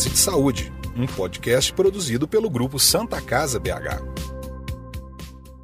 [0.00, 4.00] Dose de Saúde, um podcast produzido pelo grupo Santa Casa BH.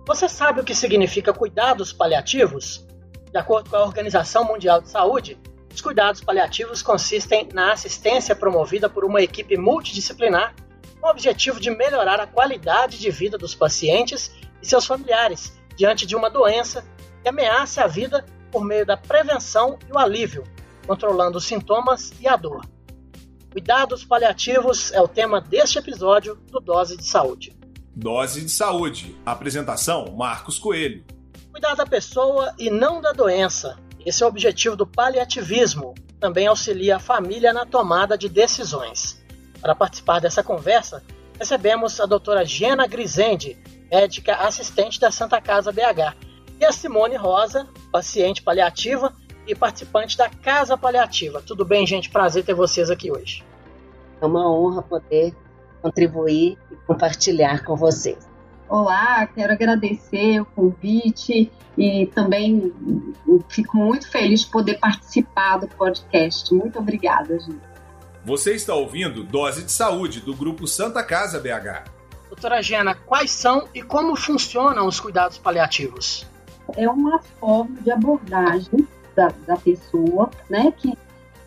[0.07, 2.87] Você sabe o que significa cuidados paliativos?
[3.33, 5.41] De acordo com a Organização Mundial de Saúde,
[5.75, 10.55] os cuidados paliativos consistem na assistência promovida por uma equipe multidisciplinar
[11.01, 14.31] com o objetivo de melhorar a qualidade de vida dos pacientes
[14.61, 16.85] e seus familiares diante de uma doença
[17.23, 20.45] que ameace a vida por meio da prevenção e o alívio,
[20.87, 22.76] controlando os sintomas e a dor.
[23.57, 27.57] Cuidados paliativos é o tema deste episódio do Dose de Saúde.
[27.97, 29.17] Dose de Saúde.
[29.25, 31.03] Apresentação: Marcos Coelho.
[31.51, 35.95] Cuidar da pessoa e não da doença esse é o objetivo do paliativismo.
[36.21, 39.25] Também auxilia a família na tomada de decisões.
[39.59, 41.03] Para participar dessa conversa,
[41.39, 43.59] recebemos a doutora Gena Grisende,
[43.91, 46.15] médica assistente da Santa Casa BH,
[46.61, 49.15] e a Simone Rosa, paciente paliativa
[49.47, 51.43] e participante da Casa Paliativa.
[51.43, 52.11] Tudo bem, gente?
[52.11, 53.45] Prazer ter vocês aqui hoje.
[54.21, 55.35] É uma honra poder
[55.81, 58.29] contribuir e compartilhar com vocês.
[58.69, 62.73] Olá, quero agradecer o convite e também
[63.49, 66.53] fico muito feliz de poder participar do podcast.
[66.53, 67.61] Muito obrigada, gente.
[68.25, 71.89] Você está ouvindo Dose de Saúde do Grupo Santa Casa BH.
[72.29, 76.27] Doutora Gena, quais são e como funcionam os cuidados paliativos?
[76.77, 80.97] É uma forma de abordagem da, da pessoa, né, que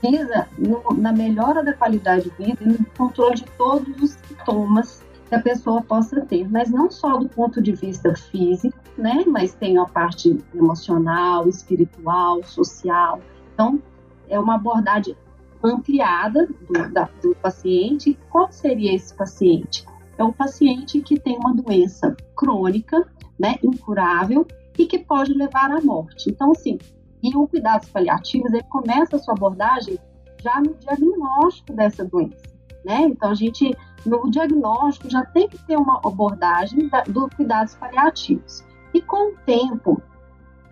[0.02, 5.04] visa no, na melhora da qualidade de vida e no controle de todos os sintomas
[5.28, 9.54] que a pessoa possa ter, mas não só do ponto de vista físico, né, mas
[9.54, 13.22] tem a parte emocional, espiritual, social.
[13.54, 13.80] Então,
[14.28, 15.16] é uma abordagem
[15.64, 18.18] ampliada do, da, do paciente.
[18.30, 19.86] Qual seria esse paciente?
[20.18, 25.82] É um paciente que tem uma doença crônica, né, incurável e que pode levar à
[25.82, 26.30] morte.
[26.30, 26.78] Então, assim,
[27.22, 30.00] e o cuidados paliativos, ele começa a sua abordagem
[30.42, 32.44] já no diagnóstico dessa doença,
[32.86, 33.02] né?
[33.02, 38.64] Então, a gente no diagnóstico já tem que ter uma abordagem da, do cuidados paliativos.
[38.94, 40.02] E com o tempo,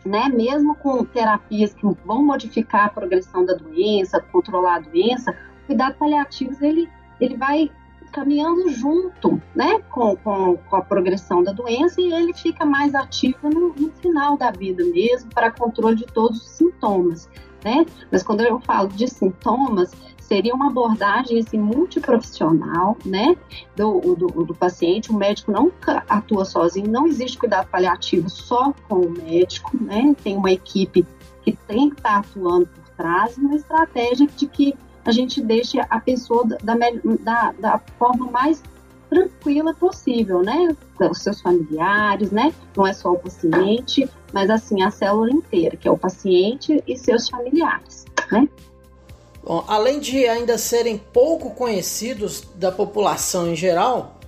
[0.05, 5.67] né, mesmo com terapias que vão modificar a progressão da doença, controlar a doença, o
[5.67, 6.89] cuidado paliativos ele,
[7.19, 7.69] ele vai
[8.17, 13.47] caminhando junto né, com, com, com, a progressão da doença e ele fica mais ativo
[13.47, 17.29] no, no final da vida mesmo, para controle de todos os sintomas.
[17.63, 17.85] Né?
[18.11, 23.38] Mas quando eu falo de sintomas, seria uma abordagem assim, multiprofissional, né,
[23.75, 25.11] do, do, do, paciente.
[25.11, 25.72] O médico não
[26.09, 31.05] atua sozinho, não existe cuidado paliativo só com o médico, né, tem uma equipe
[31.44, 34.75] que tem que estar atuando por trás, uma estratégia de que
[35.07, 36.75] a gente deixe a pessoa da,
[37.22, 38.62] da, da forma mais
[39.09, 40.75] tranquila possível, né?
[41.09, 42.53] Os seus familiares, né?
[42.75, 46.97] Não é só o paciente, mas assim a célula inteira, que é o paciente e
[46.97, 48.50] seus familiares, né?
[49.41, 54.19] Bom, além de ainda serem pouco conhecidos da população em geral,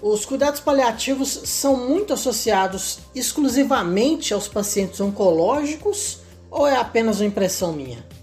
[0.00, 6.20] os cuidados paliativos são muito associados exclusivamente aos pacientes oncológicos
[6.50, 8.13] ou é apenas uma impressão minha?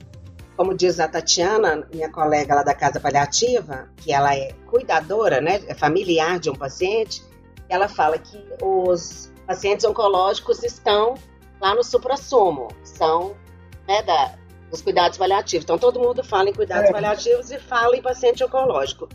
[0.55, 5.61] Como diz a Tatiana, minha colega lá da Casa Paliativa, que ela é cuidadora, né,
[5.67, 7.23] é familiar de um paciente,
[7.69, 11.15] ela fala que os pacientes oncológicos estão
[11.59, 13.35] lá no supra-sumo, são
[13.87, 14.35] né, da,
[14.71, 15.63] os cuidados paliativos.
[15.63, 16.91] Então, todo mundo fala em cuidados é.
[16.91, 19.07] paliativos e fala em paciente oncológico.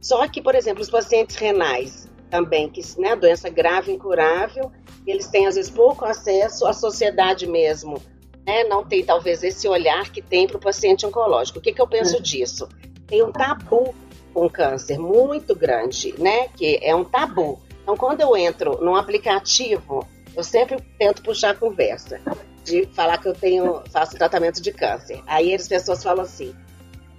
[0.00, 4.70] Só que, por exemplo, os pacientes renais também, que né, doença grave, incurável,
[5.06, 8.00] eles têm às vezes pouco acesso à sociedade mesmo,
[8.46, 8.64] né?
[8.64, 11.58] Não tem talvez esse olhar que tem para o paciente oncológico.
[11.58, 12.20] O que, que eu penso é.
[12.20, 12.68] disso?
[13.06, 13.94] Tem um tabu
[14.32, 16.48] com câncer muito grande, né?
[16.48, 17.60] Que é um tabu.
[17.82, 20.06] Então, quando eu entro num aplicativo,
[20.36, 22.20] eu sempre tento puxar a conversa
[22.64, 25.22] de falar que eu tenho faço tratamento de câncer.
[25.26, 26.54] Aí as pessoas falam assim: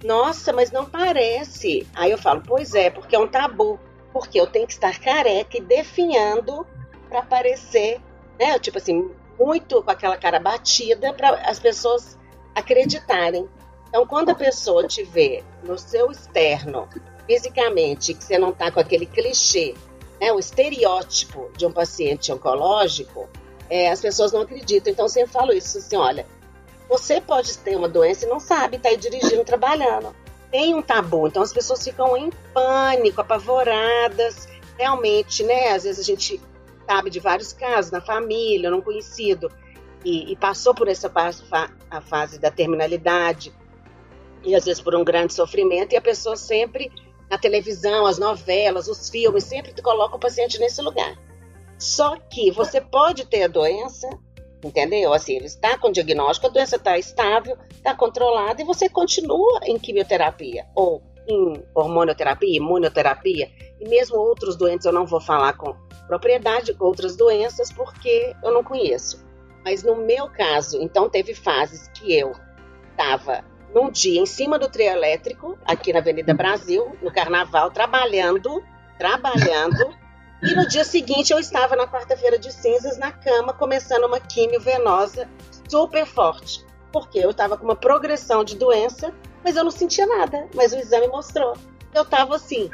[0.02, 1.86] "Nossa, mas não parece".
[1.94, 3.78] Aí eu falo: "Pois é, porque é um tabu,
[4.12, 6.66] porque eu tenho que estar careca e definhando
[7.08, 8.00] para parecer,
[8.38, 9.10] né, tipo assim,
[9.42, 12.16] muito com aquela cara batida para as pessoas
[12.54, 13.48] acreditarem.
[13.88, 16.88] Então, quando a pessoa te vê no seu externo,
[17.26, 19.74] fisicamente, que você não está com aquele clichê,
[20.20, 23.28] né, o estereótipo de um paciente oncológico,
[23.68, 24.92] é, as pessoas não acreditam.
[24.92, 26.24] Então, sempre falo isso, assim, olha,
[26.88, 30.14] você pode ter uma doença e não sabe, está aí dirigindo, trabalhando.
[30.50, 34.46] Tem um tabu, então as pessoas ficam em pânico, apavoradas.
[34.78, 35.68] Realmente, né?
[35.68, 36.40] Às vezes a gente
[36.92, 39.50] sabe de vários casos na família, num conhecido,
[40.04, 41.10] e, e passou por essa
[41.90, 43.52] a fase da terminalidade,
[44.44, 46.92] e às vezes por um grande sofrimento, e a pessoa sempre,
[47.30, 51.16] na televisão, as novelas, os filmes, sempre coloca o paciente nesse lugar.
[51.78, 54.08] Só que você pode ter a doença,
[54.62, 55.14] entendeu?
[55.14, 59.78] Assim, ele está com diagnóstico, a doença está estável, está controlada e você continua em
[59.78, 65.74] quimioterapia ou em hormonioterapia, imunoterapia, e mesmo outros doentes eu não vou falar com
[66.06, 69.24] propriedade, outras doenças, porque eu não conheço.
[69.64, 72.32] Mas no meu caso, então teve fases que eu
[72.90, 78.62] estava num dia em cima do trio elétrico, aqui na Avenida Brasil, no carnaval, trabalhando,
[78.98, 79.96] trabalhando.
[80.42, 84.60] E no dia seguinte eu estava na quarta-feira de cinzas na cama, começando uma químio
[84.60, 85.28] venosa
[85.68, 86.64] super forte.
[86.92, 89.14] Porque eu estava com uma progressão de doença,
[89.44, 90.48] mas eu não sentia nada.
[90.54, 91.56] Mas o exame mostrou.
[91.94, 92.70] Eu estava assim,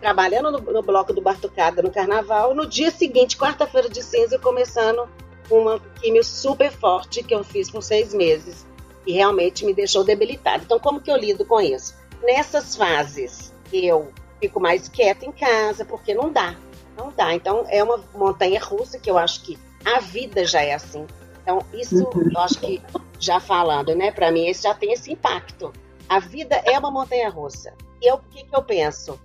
[0.00, 2.54] trabalhando no, no, bloco do Bartucada no carnaval.
[2.54, 5.08] No dia seguinte, quarta-feira de cinza, começando
[5.50, 8.66] uma químio super forte que eu fiz por seis meses
[9.06, 10.62] e realmente me deixou debilitada.
[10.64, 11.94] Então, como que eu lido com isso?
[12.22, 16.56] Nessas fases, eu fico mais quieta em casa, porque não dá,
[16.96, 17.34] não dá.
[17.34, 21.06] Então, é uma montanha russa que eu acho que a vida já é assim.
[21.42, 22.82] Então, isso eu acho que,
[23.18, 25.72] já falando, né, para mim, esse já tem esse impacto.
[26.08, 27.74] A vida é uma montanha russa.
[28.00, 29.18] E o que, que eu penso?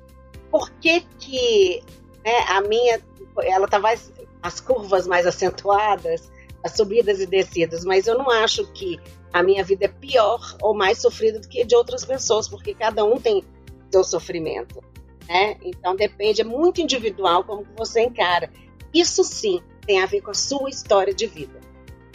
[0.49, 1.83] Por que que
[2.23, 3.01] né, a minha,
[3.43, 4.11] ela tá mais,
[4.41, 6.31] as curvas mais acentuadas,
[6.63, 8.99] as subidas e descidas, mas eu não acho que
[9.31, 13.03] a minha vida é pior ou mais sofrida do que de outras pessoas, porque cada
[13.05, 13.43] um tem
[13.91, 14.83] seu sofrimento,
[15.27, 15.57] né?
[15.61, 18.51] Então depende, é muito individual como você encara.
[18.93, 21.59] Isso sim tem a ver com a sua história de vida.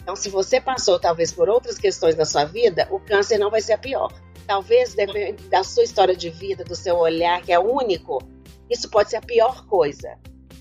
[0.01, 3.59] Então, se você passou talvez por outras questões da sua vida, o câncer não vai
[3.59, 4.13] ser a pior.
[4.47, 8.19] Talvez depende da sua história de vida, do seu olhar que é único,
[8.69, 10.17] isso pode ser a pior coisa.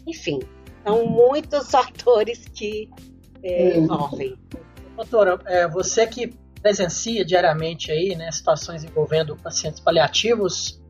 [0.06, 0.40] Enfim,
[0.84, 2.88] são muitos fatores que
[3.42, 4.38] é, envolvem.
[4.96, 6.32] Doutora, é, você que
[6.64, 10.80] presencia diariamente aí, né, situações envolvendo pacientes paliativos.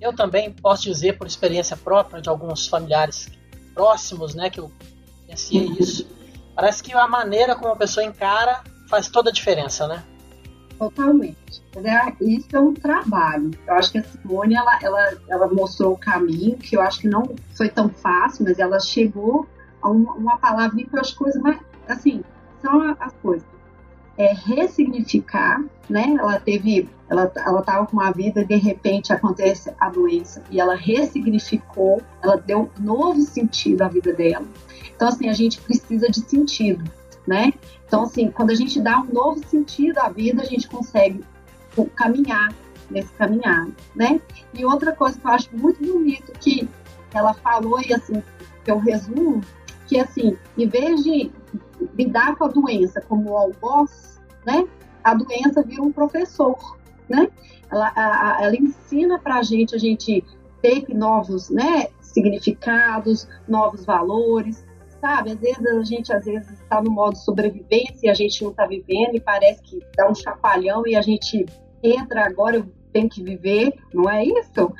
[0.00, 3.30] Eu também posso dizer por experiência própria de alguns familiares
[3.72, 4.72] próximos, né, que eu
[5.24, 6.04] conhecia isso.
[6.56, 10.04] Parece que a maneira como a pessoa encara faz toda a diferença, né?
[10.78, 11.62] Totalmente.
[12.20, 13.50] Isso é um trabalho.
[13.66, 17.08] Eu acho que a Simone ela, ela, ela mostrou o caminho, que eu acho que
[17.08, 19.46] não foi tão fácil, mas ela chegou
[19.80, 21.58] a uma, uma palavra que eu acho coisa mais.
[21.88, 22.22] Assim,
[22.62, 23.54] são as coisas
[24.16, 26.16] é, ressignificar, né?
[26.18, 30.74] Ela teve, ela, ela com uma vida e de repente acontece a doença e ela
[30.74, 34.46] ressignificou, ela deu um novo sentido à vida dela.
[34.94, 36.84] Então assim a gente precisa de sentido,
[37.26, 37.52] né?
[37.94, 41.24] Então assim quando a gente dá um novo sentido à vida a gente consegue
[41.94, 42.52] caminhar
[42.90, 44.20] nesse caminhar, né?
[44.52, 46.68] E outra coisa que eu acho muito bonito que
[47.12, 48.20] ela falou e assim
[48.66, 49.40] eu resumo
[49.86, 51.30] que assim em vez de
[51.96, 54.66] lidar com a doença como algoz, né?
[55.04, 56.76] A doença vira um professor,
[57.08, 57.28] né?
[57.70, 60.24] Ela, a, ela ensina para a gente, a gente
[60.60, 61.86] ter novos, né?
[62.00, 64.66] Significados, novos valores,
[65.04, 65.32] sabe?
[65.32, 68.64] Às vezes a gente às vezes está no modo sobrevivência e a gente não está
[68.64, 71.44] vivendo e parece que dá um chapalhão e a gente
[71.82, 74.72] entra agora eu tenho que viver, não é isso?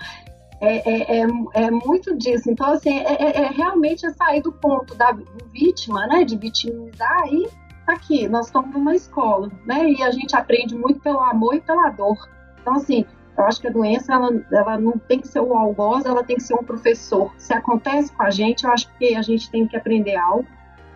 [0.62, 2.50] É, é, é, é, muito disso.
[2.50, 5.14] Então, assim, é, é, é realmente sair do ponto da
[5.52, 6.24] vítima, né?
[6.24, 7.46] De vitimizar e
[7.84, 9.90] tá aqui, nós estamos numa escola, né?
[9.90, 12.16] E a gente aprende muito pelo amor e pela dor.
[12.62, 13.04] Então, assim,
[13.36, 16.36] eu acho que a doença, ela, ela não tem que ser o algoz, ela tem
[16.36, 17.32] que ser um professor.
[17.36, 20.46] Se acontece com a gente, eu acho que a gente tem que aprender algo.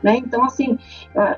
[0.03, 0.17] Né?
[0.19, 0.79] Então, assim,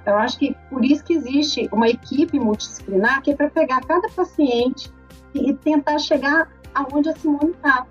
[0.05, 4.09] eu, acho que por isso que existe uma equipe multidisciplinar que é para pegar cada
[4.11, 4.93] paciente
[5.35, 7.87] e tentar chegar aonde a Simone está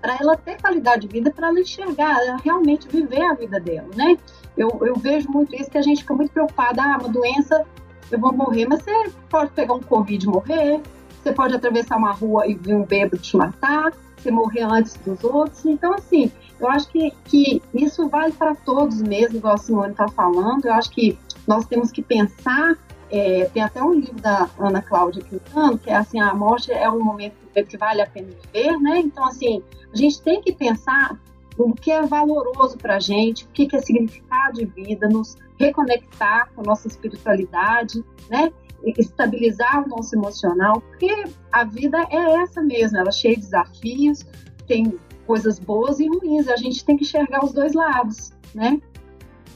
[0.00, 3.88] para ela ter qualidade de vida, para ela enxergar, ela realmente viver a vida dela,
[3.96, 4.18] né?
[4.54, 7.64] Eu, eu vejo muito isso, que a gente fica muito preocupada, ah, uma doença,
[8.10, 10.80] eu vou morrer, mas você pode pegar um Covid e morrer,
[11.24, 15.24] você pode atravessar uma rua e vir um bêbado te matar, você morrer antes dos
[15.24, 15.64] outros.
[15.64, 20.06] Então, assim, eu acho que, que isso vale para todos mesmo, igual a Simone está
[20.06, 20.66] falando.
[20.66, 22.76] Eu acho que nós temos que pensar.
[23.10, 26.90] É, tem até um livro da Ana Cláudia Quintano, que é assim: a morte é
[26.90, 27.36] um momento
[27.68, 28.98] que vale a pena viver, né?
[28.98, 29.62] Então, assim,
[29.92, 31.18] a gente tem que pensar
[31.56, 36.50] no que é valoroso para a gente, o que é significado de vida, nos reconectar
[36.54, 38.52] com a nossa espiritualidade, né?
[38.96, 44.26] Estabilizar o nosso emocional, porque a vida é essa mesmo, ela é cheia de desafios,
[44.66, 48.80] tem coisas boas e ruins, a gente tem que enxergar os dois lados, né?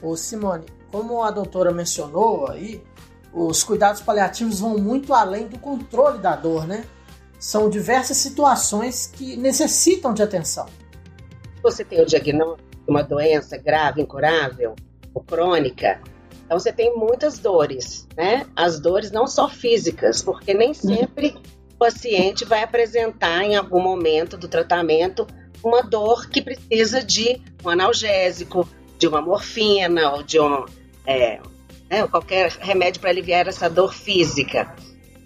[0.03, 2.83] Ô Simone, como a doutora mencionou aí,
[3.33, 6.85] os cuidados paliativos vão muito além do controle da dor, né?
[7.39, 10.67] São diversas situações que necessitam de atenção.
[11.63, 14.75] Você tem o diagnóstico de uma doença grave, incurável,
[15.15, 16.01] ou crônica,
[16.49, 18.47] então você tem muitas dores, né?
[18.57, 21.37] As dores não só físicas, porque nem sempre
[21.75, 25.27] o paciente vai apresentar em algum momento do tratamento
[25.63, 30.65] uma dor que precisa de um analgésico, de uma morfina ou de um
[31.07, 31.39] é,
[31.91, 34.75] é, qualquer remédio para aliviar essa dor física.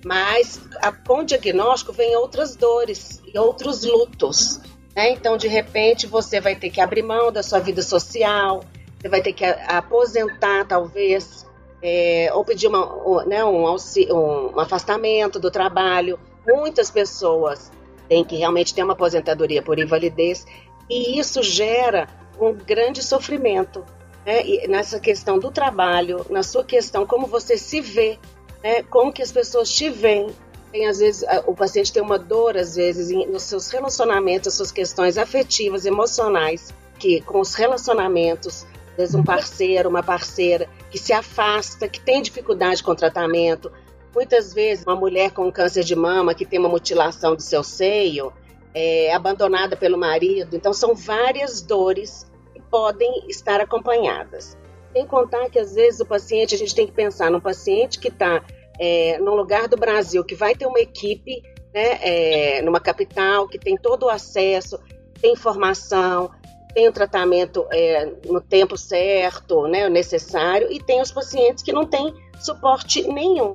[0.05, 4.61] Mas a, com o diagnóstico vem outras dores e outros lutos.
[4.97, 5.13] Né?
[5.13, 8.65] Então, de repente, você vai ter que abrir mão da sua vida social,
[9.03, 11.45] você vai ter que aposentar, talvez,
[11.83, 16.21] é, ou pedir uma, né, um, um, afastamento do trabalho.
[16.47, 17.73] Muitas pessoas
[18.09, 20.47] têm que realmente ter uma aposentadoria por invalidez,
[20.89, 22.09] e isso gera
[22.41, 23.85] um grande sofrimento
[24.25, 24.43] né?
[24.69, 28.21] nessa questão do trabalho, na sua questão como você se vê,
[28.63, 28.85] né?
[28.85, 30.31] como que as pessoas te veem.
[30.71, 34.73] Tem, às vezes, o paciente tem uma dor, às vezes, nos seus relacionamentos, as suas
[34.73, 38.65] questões afetivas, emocionais, que com os relacionamentos,
[38.97, 43.73] vezes um parceiro, uma parceira que se afasta, que tem dificuldade com o tratamento.
[44.15, 48.33] Muitas vezes, uma mulher com câncer de mama que tem uma mutilação do seu seio,
[48.75, 50.55] é abandonada pelo marido.
[50.57, 52.31] Então, são várias dores
[52.73, 54.57] podem estar acompanhadas.
[54.95, 58.09] Sem contar que, às vezes, o paciente, a gente tem que pensar num paciente que
[58.09, 58.43] está
[58.81, 61.43] é, num lugar do Brasil, que vai ter uma equipe,
[61.75, 64.81] né, é, numa capital, que tem todo o acesso,
[65.21, 66.31] tem informação,
[66.75, 71.73] tem o tratamento é, no tempo certo, né, o necessário, e tem os pacientes que
[71.73, 73.55] não têm suporte nenhum.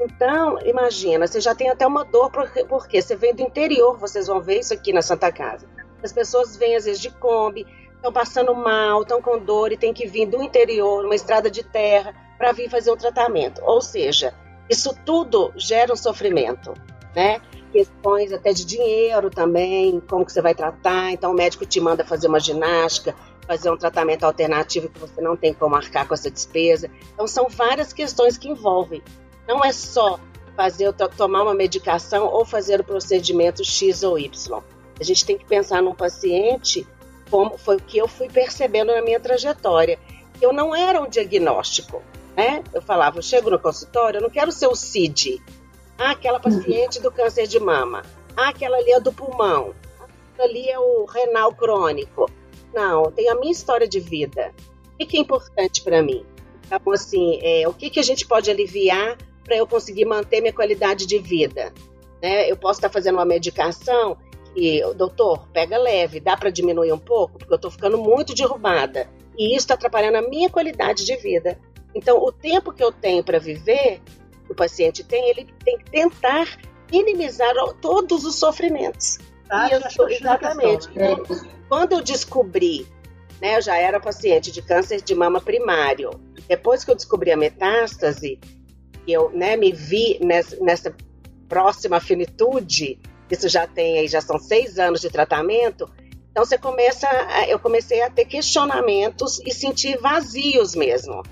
[0.00, 4.40] Então, imagina, você já tem até uma dor, porque, você vem do interior, vocês vão
[4.40, 5.66] ver isso aqui na Santa Casa.
[6.02, 9.92] As pessoas vêm, às vezes, de Kombi, estão passando mal, estão com dor e tem
[9.92, 13.60] que vir do interior, uma estrada de terra, para vir fazer o tratamento.
[13.64, 14.32] Ou seja,
[14.70, 16.72] isso tudo gera um sofrimento,
[17.16, 17.40] né?
[17.72, 21.12] Questões até de dinheiro também, como que você vai tratar.
[21.12, 23.14] Então o médico te manda fazer uma ginástica,
[23.46, 26.90] fazer um tratamento alternativo que você não tem como marcar com essa despesa.
[27.12, 29.02] Então são várias questões que envolvem.
[29.46, 30.18] Não é só
[30.56, 34.62] fazer tomar uma medicação ou fazer o procedimento X ou Y.
[35.00, 36.86] A gente tem que pensar num paciente
[37.30, 39.98] como foi o que eu fui percebendo na minha trajetória.
[40.40, 42.02] Eu não era um diagnóstico,
[42.36, 42.62] né?
[42.74, 45.40] Eu falava, eu chego no consultório, eu não quero ser o CID.
[45.98, 48.02] Aquela paciente do câncer de mama.
[48.36, 49.74] Aquela ali é do pulmão.
[50.38, 52.30] Ali é o renal crônico.
[52.72, 54.54] Não, tem a minha história de vida.
[54.94, 56.24] O que é importante para mim?
[56.64, 60.52] Então, assim, é, o que, que a gente pode aliviar para eu conseguir manter minha
[60.52, 61.72] qualidade de vida?
[62.22, 62.50] Né?
[62.50, 64.16] Eu posso estar fazendo uma medicação
[64.54, 69.08] e, doutor, pega leve, dá para diminuir um pouco, porque eu estou ficando muito derrubada.
[69.36, 71.58] E isso está atrapalhando a minha qualidade de vida.
[71.94, 74.00] Então, o tempo que eu tenho para viver,
[74.52, 76.58] o paciente tem, ele tem que tentar
[76.90, 79.18] minimizar todos os sofrimentos.
[79.50, 80.88] Ah, isso, exatamente.
[80.90, 81.16] Né?
[81.68, 82.86] Quando eu descobri,
[83.40, 86.10] né, eu já era paciente de câncer de mama primário.
[86.46, 88.38] Depois que eu descobri a metástase,
[89.06, 90.94] eu né, me vi nessa, nessa
[91.48, 92.98] próxima finitude,
[93.30, 95.90] isso já tem aí, já são seis anos de tratamento.
[96.30, 97.08] Então você começa,
[97.48, 101.22] eu comecei a ter questionamentos e sentir vazios mesmo,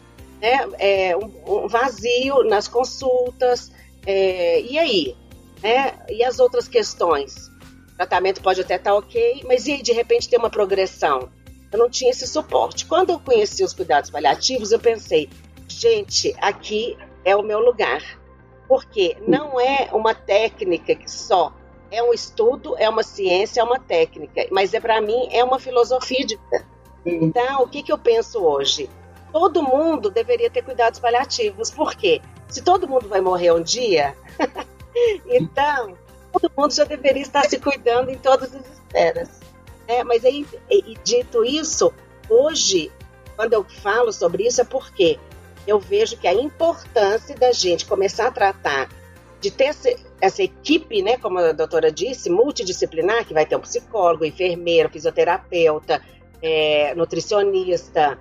[0.46, 0.68] né?
[0.78, 3.72] É, um, um vazio nas consultas.
[4.06, 5.16] É, e aí,
[5.60, 5.98] né?
[6.08, 7.48] E as outras questões?
[7.92, 11.28] O tratamento pode até estar tá ok, mas e aí de repente tem uma progressão?
[11.72, 12.86] Eu não tinha esse suporte.
[12.86, 15.28] Quando eu conheci os cuidados paliativos, eu pensei,
[15.66, 18.00] gente, aqui é o meu lugar.
[18.68, 21.52] Porque não é uma técnica que só
[21.90, 25.58] é um estudo, é uma ciência, é uma técnica, mas é para mim é uma
[25.58, 26.66] filosofia de vida.
[27.04, 28.90] Então, o que, que eu penso hoje?
[29.38, 32.22] Todo mundo deveria ter cuidados paliativos, por quê?
[32.48, 34.16] Se todo mundo vai morrer um dia,
[35.28, 35.94] então
[36.32, 39.28] todo mundo já deveria estar se cuidando em todas as esferas.
[39.86, 41.92] É, mas aí, e, dito isso,
[42.30, 42.90] hoje,
[43.36, 45.18] quando eu falo sobre isso, é porque
[45.66, 48.88] eu vejo que a importância da gente começar a tratar
[49.38, 53.60] de ter essa, essa, equipe, né, como a doutora disse, multidisciplinar, que vai ter um
[53.60, 56.00] psicólogo, enfermeiro, fisioterapeuta,
[56.40, 58.18] é, nutricionista,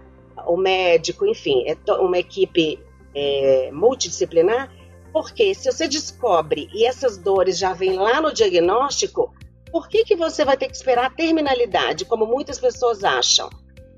[0.47, 2.79] o médico, enfim, é uma equipe
[3.13, 4.71] é, multidisciplinar,
[5.11, 9.33] porque se você descobre e essas dores já vêm lá no diagnóstico,
[9.71, 13.49] por que, que você vai ter que esperar a terminalidade, como muitas pessoas acham?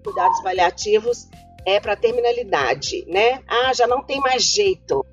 [0.04, 1.28] Cuidados paliativos
[1.66, 3.42] é para terminalidade, né?
[3.48, 5.06] Ah, já não tem mais jeito.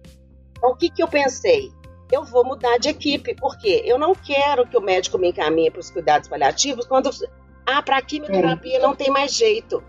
[0.57, 1.71] Então, o que, que eu pensei?
[2.14, 5.81] eu vou mudar de equipe, porque eu não quero que o médico me encaminhe para
[5.81, 7.11] os cuidados paliativos quando
[7.66, 9.83] ah, para a quimioterapia não tem mais jeito.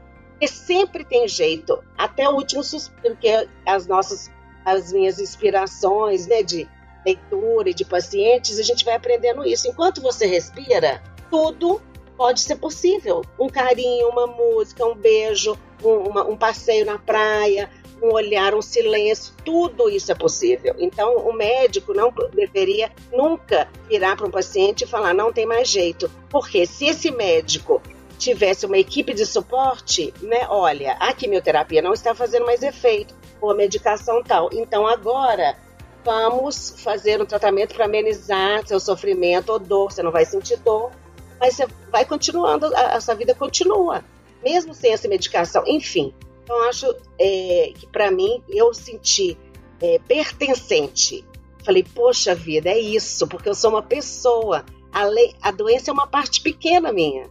[0.45, 4.29] E sempre tem jeito, até o último suspiro, que é as nossas
[4.63, 6.67] as minhas inspirações, né, de
[7.03, 9.67] leitura e de pacientes, a gente vai aprendendo isso.
[9.67, 11.81] Enquanto você respira, tudo
[12.15, 13.23] pode ser possível.
[13.39, 17.67] Um carinho, uma música, um beijo, um, uma, um passeio na praia,
[18.01, 20.75] um olhar, um silêncio, tudo isso é possível.
[20.77, 25.67] Então, o médico não deveria nunca virar para um paciente e falar não tem mais
[25.67, 27.81] jeito, porque se esse médico
[28.15, 33.51] tivesse uma equipe de suporte, né, olha, a quimioterapia não está fazendo mais efeito, ou
[33.51, 34.49] a medicação tal.
[34.51, 35.57] Então, agora
[36.03, 39.91] vamos fazer um tratamento para amenizar seu sofrimento ou dor.
[39.91, 40.91] Você não vai sentir dor,
[41.39, 44.03] mas você vai continuando, a, a sua vida continua,
[44.43, 45.63] mesmo sem essa medicação.
[45.65, 49.37] Enfim, então acho é, que para mim eu senti
[49.81, 51.25] é, pertencente.
[51.65, 54.63] Falei, poxa vida, é isso, porque eu sou uma pessoa.
[54.91, 57.27] A, lei, a doença é uma parte pequena minha.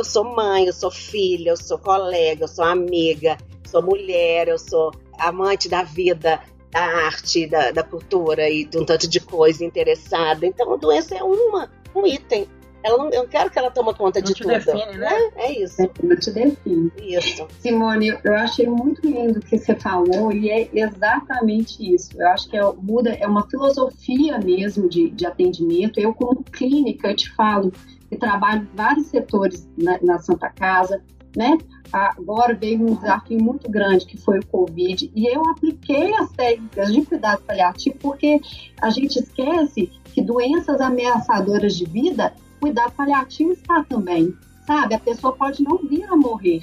[0.00, 4.58] Eu sou mãe, eu sou filha, eu sou colega, eu sou amiga, sou mulher, eu
[4.58, 6.40] sou amante da vida,
[6.70, 10.46] da arte, da, da cultura e de um tanto de coisa interessada.
[10.46, 12.48] Então a doença é uma, um item.
[12.82, 14.54] Ela não, eu não quero que ela tome conta não de te tudo.
[14.54, 15.30] define, né?
[15.36, 15.76] É, é isso.
[16.02, 16.90] Não te define.
[17.02, 17.46] Isso.
[17.58, 22.18] Simone, eu achei muito lindo o que você falou e é exatamente isso.
[22.18, 26.00] Eu acho que é, muda, é uma filosofia mesmo de, de atendimento.
[26.00, 27.70] Eu, como clínica, eu te falo
[28.10, 31.02] que em vários setores na, na Santa Casa,
[31.36, 31.56] né?
[31.92, 36.92] Agora veio um desafio muito grande que foi o Covid e eu apliquei as técnicas
[36.92, 38.40] de cuidado paliativo porque
[38.80, 44.34] a gente esquece que doenças ameaçadoras de vida cuidado paliativo está também,
[44.66, 44.94] sabe?
[44.94, 46.60] A pessoa pode não vir a morrer,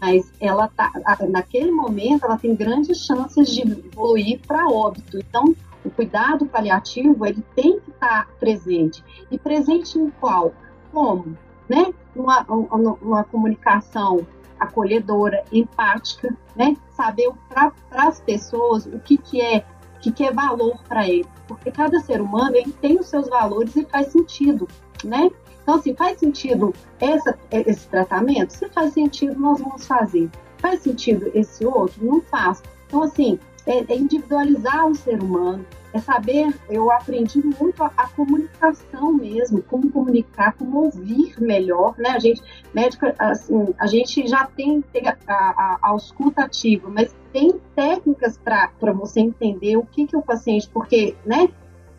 [0.00, 0.90] mas ela tá,
[1.28, 5.18] naquele momento, ela tem grandes chances de evoluir para óbito.
[5.18, 9.04] Então, o cuidado paliativo, ele tem que estar presente.
[9.30, 10.54] E presente em qual?
[10.94, 11.36] Como?
[11.68, 11.92] Né?
[12.16, 14.26] Uma, uma comunicação
[14.58, 16.76] acolhedora, empática, né?
[16.90, 19.64] Saber para as pessoas o que, que é
[20.00, 23.74] que, que é valor para ele, porque cada ser humano ele tem os seus valores
[23.74, 24.68] e faz sentido
[25.04, 25.30] né?
[25.62, 28.50] Então, assim, faz sentido essa, esse tratamento?
[28.50, 30.30] Se faz sentido, nós vamos fazer.
[30.58, 32.04] Faz sentido esse outro?
[32.04, 32.62] Não faz.
[32.86, 38.08] Então, assim, é, é individualizar o ser humano, é saber, eu aprendi muito a, a,
[38.08, 42.10] comunicação mesmo, como comunicar, como ouvir melhor, né?
[42.10, 42.42] A gente,
[42.74, 48.92] médico, assim, a gente já tem, tem a, a, a auscultativa, mas tem técnicas para
[48.92, 51.48] você entender o que que o paciente, porque, né?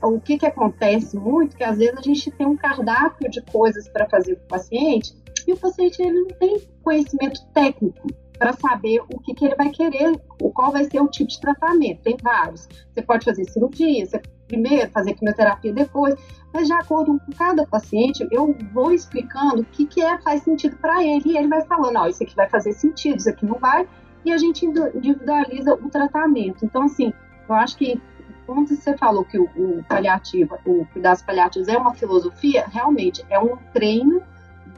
[0.01, 3.87] o que, que acontece muito, que às vezes a gente tem um cardápio de coisas
[3.87, 5.15] para fazer para o paciente
[5.47, 9.69] e o paciente ele não tem conhecimento técnico para saber o que, que ele vai
[9.69, 10.19] querer,
[10.53, 12.01] qual vai ser o tipo de tratamento.
[12.01, 12.67] Tem vários.
[12.91, 16.15] Você pode fazer cirurgia, você primeiro fazer quimioterapia depois,
[16.53, 20.77] mas de acordo com cada paciente, eu vou explicando o que, que é faz sentido
[20.77, 23.57] para ele e ele vai falando, ó, isso aqui vai fazer sentido, isso aqui não
[23.57, 23.87] vai,
[24.23, 26.63] e a gente individualiza o tratamento.
[26.63, 27.11] Então, assim,
[27.47, 28.01] eu acho que
[28.45, 33.39] quando você falou que o, o paliativo, o cuidados paliativos é uma filosofia, realmente é
[33.39, 34.21] um treino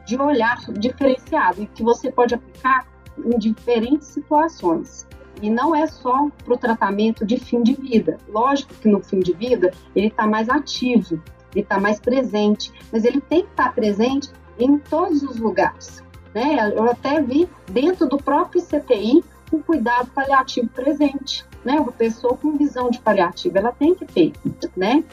[0.06, 2.86] de olhar diferenciado e que você pode aplicar
[3.24, 5.06] em diferentes situações.
[5.40, 8.18] E não é só para o tratamento de fim de vida.
[8.28, 11.22] Lógico que no fim de vida ele está mais ativo,
[11.54, 16.02] ele está mais presente, mas ele tem que estar tá presente em todos os lugares.
[16.34, 16.72] Né?
[16.74, 21.74] Eu até vi dentro do próprio CTI o cuidado paliativo presente né?
[21.80, 24.32] Uma pessoa com visão de paliativa, ela tem que ter,
[24.76, 25.04] né?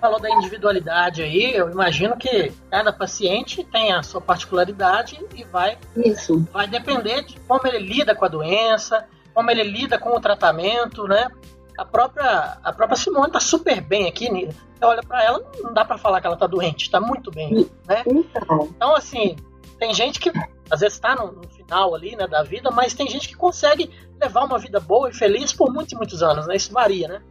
[0.00, 5.76] Falou da individualidade aí, eu imagino que cada paciente tem a sua particularidade e vai,
[5.96, 6.46] Isso.
[6.52, 11.04] vai depender de como ele lida com a doença, como ele lida com o tratamento,
[11.04, 11.28] né?
[11.76, 14.30] A própria, a própria Simone está super bem aqui.
[14.30, 14.48] Né?
[14.74, 17.68] Você olha para ela, não dá para falar que ela está doente, está muito bem,
[17.86, 18.02] né?
[18.06, 18.68] Então.
[18.76, 19.36] então, assim,
[19.78, 20.32] tem gente que
[20.70, 23.90] às vezes está no, no, final ali, né, da vida, mas tem gente que consegue
[24.20, 26.56] levar uma vida boa e feliz por muitos e muitos anos, né?
[26.56, 27.22] Isso varia, né?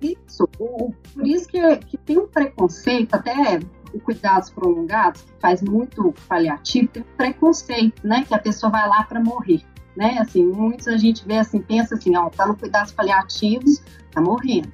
[0.00, 0.48] Isso.
[0.58, 3.60] O, por isso que, que tem um preconceito, até
[3.92, 8.24] o cuidados prolongados, que faz muito paliativo, tem um preconceito, né?
[8.26, 9.62] Que a pessoa vai lá para morrer,
[9.96, 10.18] né?
[10.18, 14.72] Assim, muitos a gente vê assim, pensa assim, ó, tá no cuidados paliativos, tá morrendo.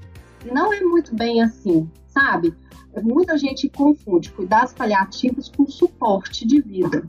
[0.50, 2.54] Não é muito bem assim, sabe?
[3.02, 7.04] Muita gente confunde cuidados paliativos com suporte de vida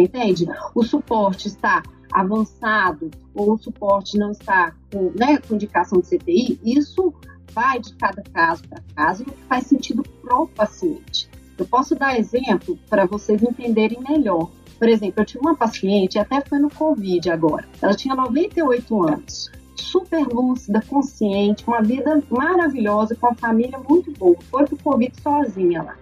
[0.00, 0.46] entende?
[0.74, 6.60] O suporte está avançado ou o suporte não está com, né, com indicação de CTI,
[6.64, 7.12] isso
[7.52, 11.28] vai de cada caso para caso e faz sentido para o paciente.
[11.56, 14.50] Eu posso dar exemplo para vocês entenderem melhor.
[14.78, 19.50] Por exemplo, eu tive uma paciente, até foi no Covid agora, ela tinha 98 anos,
[19.74, 24.36] super lúcida, consciente, uma vida maravilhosa, com uma família muito boa.
[24.50, 25.96] Foi pro Covid sozinha lá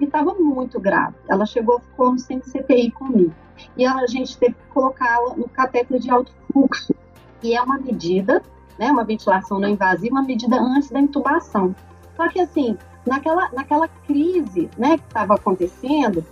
[0.00, 1.14] e estava muito grave.
[1.28, 3.34] Ela chegou, ficou no CTI comigo.
[3.76, 6.94] E a gente teve que colocá-la no catéter de alto fluxo,
[7.40, 8.42] que é uma medida,
[8.80, 11.76] né, uma ventilação não invasiva, uma medida antes da intubação.
[12.16, 16.24] Só que assim, naquela, naquela crise né, que estava acontecendo,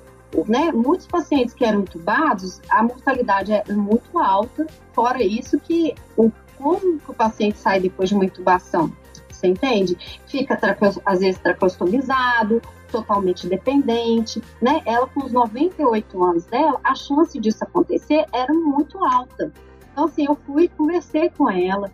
[0.47, 6.33] né, muitos pacientes que eram intubados, a mortalidade é muito alta, fora isso que o,
[6.57, 8.91] como que o paciente sai depois de uma intubação?
[9.29, 9.97] Você entende?
[10.27, 10.59] Fica,
[11.05, 14.81] às vezes, tracostomizado, totalmente dependente, né?
[14.85, 19.53] Ela com os 98 anos dela, a chance disso acontecer era muito alta.
[19.93, 21.91] Então, assim, eu fui conversei com ela,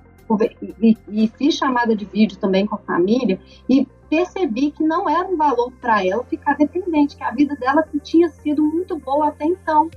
[0.80, 5.26] e, e, fiz chamada de vídeo também com a família e percebi que não era
[5.28, 9.44] um valor para ela ficar dependente, que a vida dela tinha sido muito boa até
[9.44, 9.90] então.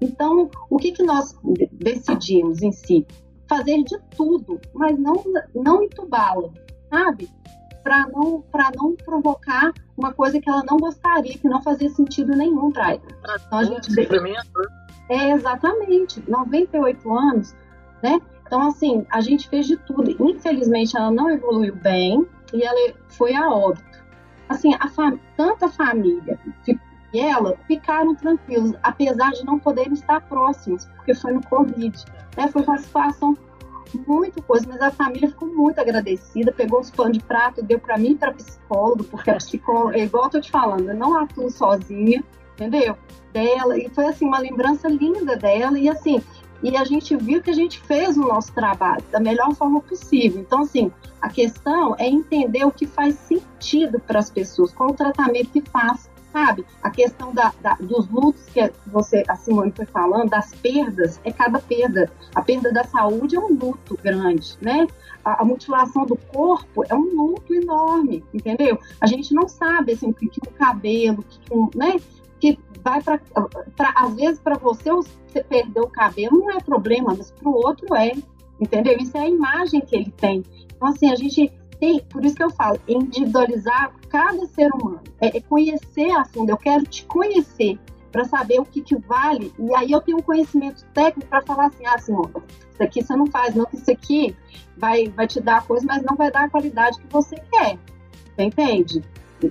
[0.00, 1.38] Então, o que, que nós
[1.72, 3.06] decidimos em si?
[3.48, 5.14] Fazer de tudo, mas não,
[5.54, 6.50] não entubá-la,
[6.90, 7.28] sabe?
[7.82, 8.44] Para não,
[8.76, 13.02] não provocar uma coisa que ela não gostaria, que não fazia sentido nenhum para ela.
[13.46, 13.90] Então, a gente...
[13.90, 14.66] Né?
[15.08, 16.22] É, exatamente.
[16.28, 17.54] 98 anos,
[18.02, 18.20] né?
[18.52, 20.14] Então, assim, a gente fez de tudo.
[20.28, 24.04] Infelizmente, ela não evoluiu bem e ela foi a óbito.
[24.46, 26.38] Assim, a fam tanto a família
[27.14, 32.04] e ela ficaram tranquilos, apesar de não poderem estar próximos, porque foi no Covid.
[32.36, 32.46] Né?
[32.48, 33.38] Foi uma situação
[34.06, 37.96] muito coisa, mas a família ficou muito agradecida, pegou os pães de prato, deu para
[37.96, 41.48] mim para psicólogo, porque a psicóloga, é igual eu tô te falando, eu não atuo
[41.48, 42.98] sozinha, entendeu?
[43.32, 46.22] Dela, e foi assim, uma lembrança linda dela, e assim,
[46.62, 50.40] e a gente viu que a gente fez o nosso trabalho da melhor forma possível.
[50.40, 54.94] Então, assim, a questão é entender o que faz sentido para as pessoas, qual o
[54.94, 56.64] tratamento que faz, sabe?
[56.82, 61.32] A questão da, da, dos lutos que você, a Simone foi falando, das perdas, é
[61.32, 62.10] cada perda.
[62.34, 64.86] A perda da saúde é um luto grande, né?
[65.24, 68.78] A, a mutilação do corpo é um luto enorme, entendeu?
[69.00, 71.96] A gente não sabe, assim, o que, que o cabelo, o que, que, né?
[72.82, 73.20] Vai para
[73.94, 77.94] às vezes para você você perder o cabelo não é problema, mas para o outro
[77.94, 78.12] é,
[78.60, 78.96] entendeu?
[78.98, 80.42] Isso é a imagem que ele tem.
[80.74, 85.36] Então assim a gente tem, por isso que eu falo, individualizar cada ser humano, é,
[85.36, 86.50] é conhecer a fundo.
[86.50, 87.78] Eu quero te conhecer
[88.10, 91.66] para saber o que, que vale e aí eu tenho um conhecimento técnico para falar
[91.66, 92.30] assim, ah, Simone,
[92.70, 94.36] isso aqui você não faz, não, que isso aqui
[94.76, 97.78] vai vai te dar coisa, mas não vai dar a qualidade que você quer.
[98.34, 99.02] Você entende?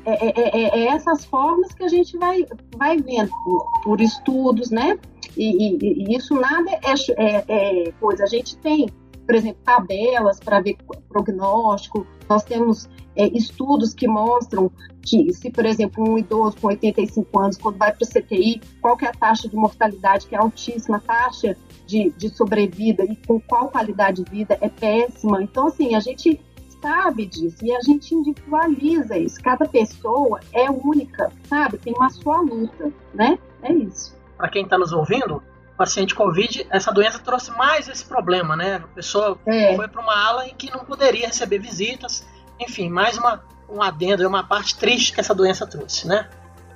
[0.06, 2.46] É, é, é, é, essas formas que a gente vai,
[2.78, 4.98] vai vendo por, por estudos, né?
[5.36, 7.44] E, e, e, isso nada é, é,
[7.88, 8.24] é, coisa.
[8.24, 8.88] A gente tem,
[9.26, 10.78] por exemplo, tabelas para ver
[11.10, 17.40] prognóstico, nós temos é, estudos que mostram que, se, por exemplo, um idoso com 85
[17.40, 20.38] anos, quando vai para o CTI, qual que é a taxa de mortalidade, que é
[20.38, 25.42] altíssima, taxa de, de sobrevida e com qual qualidade de vida é péssima.
[25.44, 26.40] Então, assim, a gente
[26.82, 29.42] sabe disso e a gente individualiza isso.
[29.42, 31.78] Cada pessoa é única, sabe?
[31.78, 33.38] Tem uma sua luta, né?
[33.62, 34.16] É isso.
[34.38, 35.42] Para quem está nos ouvindo,
[35.78, 38.76] paciente Covid, essa doença trouxe mais esse problema, né?
[38.76, 39.76] A pessoa é.
[39.76, 42.26] foi para uma ala em que não poderia receber visitas,
[42.60, 46.30] enfim, mais uma, um adendo, uma parte triste que essa doença trouxe, né?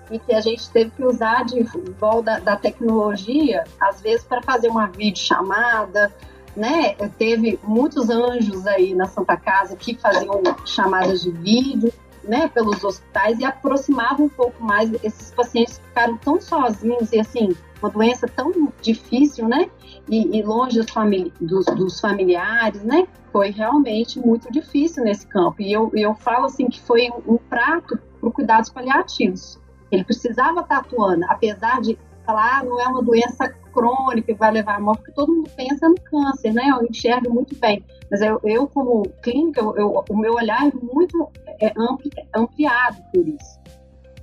[0.10, 4.42] E que a gente teve que usar de igual da, da tecnologia, às vezes, para
[4.42, 6.14] fazer uma videochamada,
[6.56, 6.94] né?
[7.18, 11.92] Teve muitos anjos aí na Santa Casa que faziam chamadas de vídeo,
[12.28, 17.20] né, pelos hospitais e aproximavam um pouco mais esses pacientes que ficaram tão sozinhos e
[17.20, 19.70] assim, uma doença tão difícil, né?
[20.10, 23.08] E, e longe dos, famili dos, dos, familiares, né?
[23.32, 25.62] Foi realmente muito difícil nesse campo.
[25.62, 29.60] E eu, eu falo assim que foi um, um prato para cuidados paliativos.
[29.92, 34.52] Ele precisava estar atuando, apesar de falar, ah, não é uma doença crônica que vai
[34.52, 36.64] levar à morte, porque todo mundo pensa no câncer, né?
[36.70, 37.84] Eu enxergo muito bem.
[38.10, 42.98] Mas eu, eu como clínica, eu, eu, o meu olhar é muito é ampli, ampliado
[43.14, 43.60] por isso.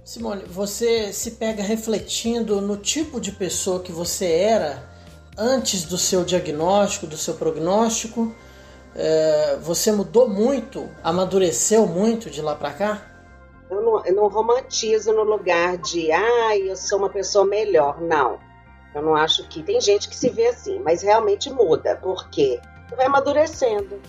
[0.05, 4.91] Simone, você se pega refletindo no tipo de pessoa que você era
[5.39, 8.35] antes do seu diagnóstico, do seu prognóstico.
[8.95, 13.03] É, você mudou muito, amadureceu muito de lá para cá?
[13.71, 18.01] Eu não, eu não romantizo no lugar de, ah, eu sou uma pessoa melhor.
[18.03, 18.39] Não.
[18.95, 19.63] Eu não acho que.
[19.63, 21.99] Tem gente que se vê assim, mas realmente muda.
[22.03, 22.61] porque
[22.97, 24.01] vai amadurecendo.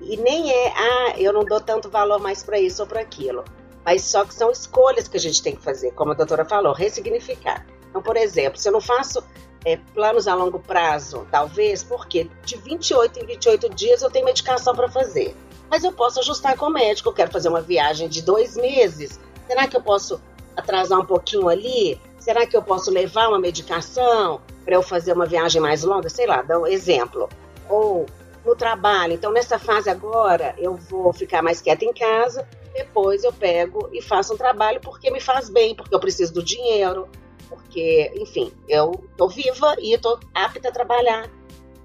[0.00, 3.44] E nem é, ah, eu não dou tanto valor mais para isso ou para aquilo.
[3.84, 6.72] Mas só que são escolhas que a gente tem que fazer, como a doutora falou,
[6.72, 7.66] ressignificar.
[7.88, 9.24] Então, por exemplo, se eu não faço
[9.64, 14.74] é, planos a longo prazo, talvez, porque de 28 em 28 dias eu tenho medicação
[14.74, 15.34] para fazer.
[15.70, 17.08] Mas eu posso ajustar com o médico.
[17.08, 19.18] Eu quero fazer uma viagem de dois meses.
[19.46, 20.20] Será que eu posso
[20.56, 22.00] atrasar um pouquinho ali?
[22.18, 26.08] Será que eu posso levar uma medicação para eu fazer uma viagem mais longa?
[26.08, 27.28] Sei lá, dá um exemplo.
[27.68, 28.06] Ou
[28.44, 29.12] no trabalho.
[29.12, 32.48] Então, nessa fase agora, eu vou ficar mais quieta em casa.
[32.72, 36.42] Depois eu pego e faço um trabalho porque me faz bem, porque eu preciso do
[36.42, 37.08] dinheiro,
[37.48, 41.28] porque, enfim, eu estou viva e estou apta a trabalhar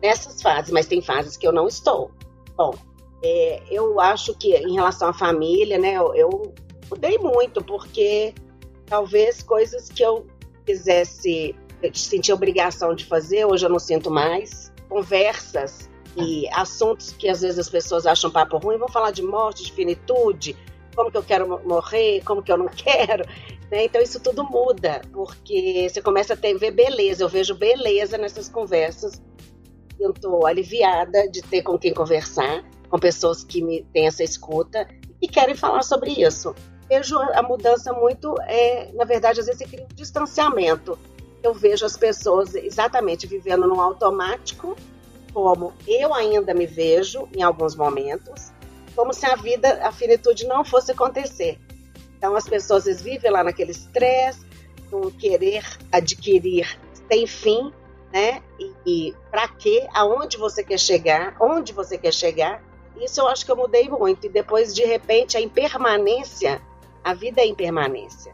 [0.02, 2.12] nessas fases, mas tem fases que eu não estou.
[2.56, 2.74] Bom,
[3.24, 6.54] é, eu acho que em relação à família, né, eu, eu
[6.90, 8.36] mudei muito, porque
[8.94, 10.28] talvez coisas que eu
[10.68, 11.90] quisesse, eu
[12.32, 14.72] obrigação de fazer, hoje eu não sinto mais.
[14.88, 19.64] Conversas e assuntos que às vezes as pessoas acham papo ruim, vão falar de morte,
[19.64, 20.56] de finitude,
[20.96, 23.26] como que eu quero morrer, como que eu não quero.
[23.72, 23.86] Né?
[23.86, 28.48] Então isso tudo muda, porque você começa a ter, ver beleza, eu vejo beleza nessas
[28.48, 29.20] conversas
[29.98, 34.88] sinto aliviada de ter com quem conversar, com pessoas que me têm essa escuta
[35.20, 36.54] e querem falar sobre isso.
[36.94, 40.96] Vejo a mudança muito, é, na verdade, às vezes cria um distanciamento.
[41.42, 44.76] Eu vejo as pessoas exatamente vivendo num automático,
[45.34, 48.52] como eu ainda me vejo em alguns momentos,
[48.96, 51.60] como se a vida, a finitude não fosse acontecer.
[52.16, 54.46] Então as pessoas vivem lá naquele estresse,
[54.92, 56.80] no querer adquirir
[57.12, 57.74] sem fim,
[58.14, 58.44] né?
[58.60, 59.88] E, e para quê?
[59.96, 61.36] Aonde você quer chegar?
[61.42, 62.64] Onde você quer chegar?
[63.02, 64.28] Isso eu acho que eu mudei muito.
[64.28, 66.62] E depois, de repente, a impermanência,
[67.04, 68.34] a vida é impermanência.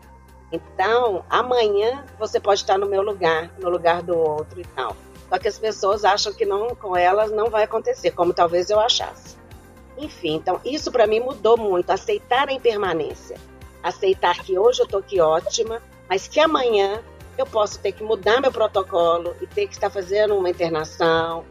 [0.52, 4.96] Então, amanhã você pode estar no meu lugar, no lugar do outro e tal.
[5.28, 8.80] Só que as pessoas acham que não, com elas não vai acontecer, como talvez eu
[8.80, 9.38] achasse.
[9.98, 13.38] Enfim, então isso para mim mudou muito, aceitar a impermanência.
[13.84, 17.04] Aceitar que hoje eu tô aqui ótima, mas que amanhã
[17.38, 21.46] eu posso ter que mudar meu protocolo e ter que estar fazendo uma internação.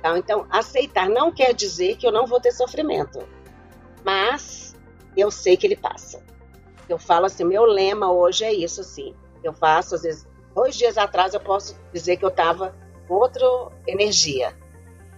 [0.00, 0.16] Tá?
[0.16, 3.26] Então, aceitar não quer dizer que eu não vou ter sofrimento,
[4.04, 4.76] mas
[5.16, 6.22] eu sei que ele passa.
[6.88, 9.14] Eu falo assim, meu lema hoje é isso, assim.
[9.42, 12.74] Eu faço, às vezes, dois dias atrás eu posso dizer que eu estava
[13.06, 13.46] com outra
[13.86, 14.54] energia.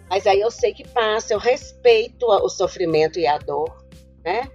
[0.08, 3.84] Mas aí eu sei que passa, eu respeito o sofrimento e a dor,
[4.24, 4.48] né?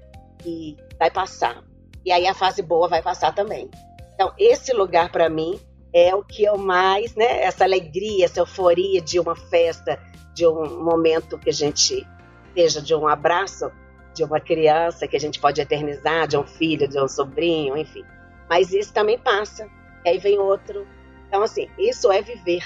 [0.45, 1.63] E vai passar.
[2.05, 3.69] E aí a fase boa vai passar também.
[4.13, 5.59] Então, esse lugar para mim
[5.93, 7.43] é o que eu mais, né?
[7.43, 9.99] Essa alegria, essa euforia de uma festa,
[10.33, 12.07] de um momento que a gente
[12.53, 13.71] seja de um abraço
[14.13, 18.03] de uma criança que a gente pode eternizar, de um filho, de um sobrinho, enfim.
[18.49, 19.67] Mas isso também passa.
[20.05, 20.87] E aí vem outro.
[21.27, 22.63] Então, assim, isso é viver.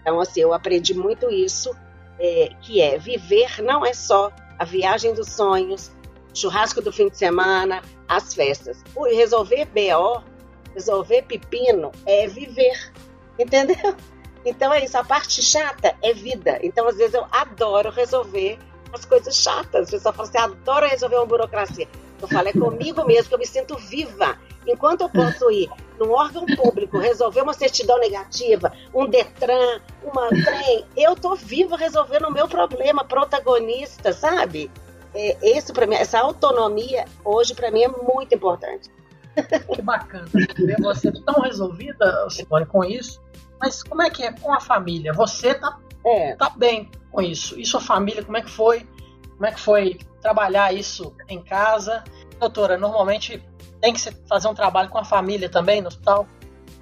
[0.00, 1.74] Então, assim, eu aprendi muito isso,
[2.18, 5.90] é, que é viver não é só a viagem dos sonhos,
[6.34, 8.82] churrasco do fim de semana, as festas.
[8.94, 10.22] O resolver BO
[10.78, 12.92] resolver pepino é viver,
[13.38, 13.96] entendeu?
[14.44, 16.58] Então é isso, a parte chata é vida.
[16.62, 18.58] Então, às vezes, eu adoro resolver
[18.92, 19.88] as coisas chatas.
[19.88, 21.88] O pessoal fala assim, adoro resolver uma burocracia.
[22.20, 24.36] Eu falo, é comigo mesmo que eu me sinto viva.
[24.66, 30.84] Enquanto eu posso ir num órgão público, resolver uma certidão negativa, um Detran, uma trem,
[30.96, 34.70] eu tô viva resolvendo o meu problema, protagonista, sabe?
[35.14, 38.90] É, esse para mim, essa autonomia hoje para mim é muito importante.
[39.72, 43.22] Que bacana ver você tão resolvida, Simone, com isso.
[43.60, 45.12] Mas como é que é com a família?
[45.12, 46.34] Você tá, é.
[46.36, 47.58] tá bem com isso.
[47.58, 48.86] E sua família, como é que foi?
[49.34, 52.02] Como é que foi trabalhar isso em casa?
[52.38, 53.42] Doutora, normalmente
[53.80, 56.26] tem que fazer um trabalho com a família também no hospital?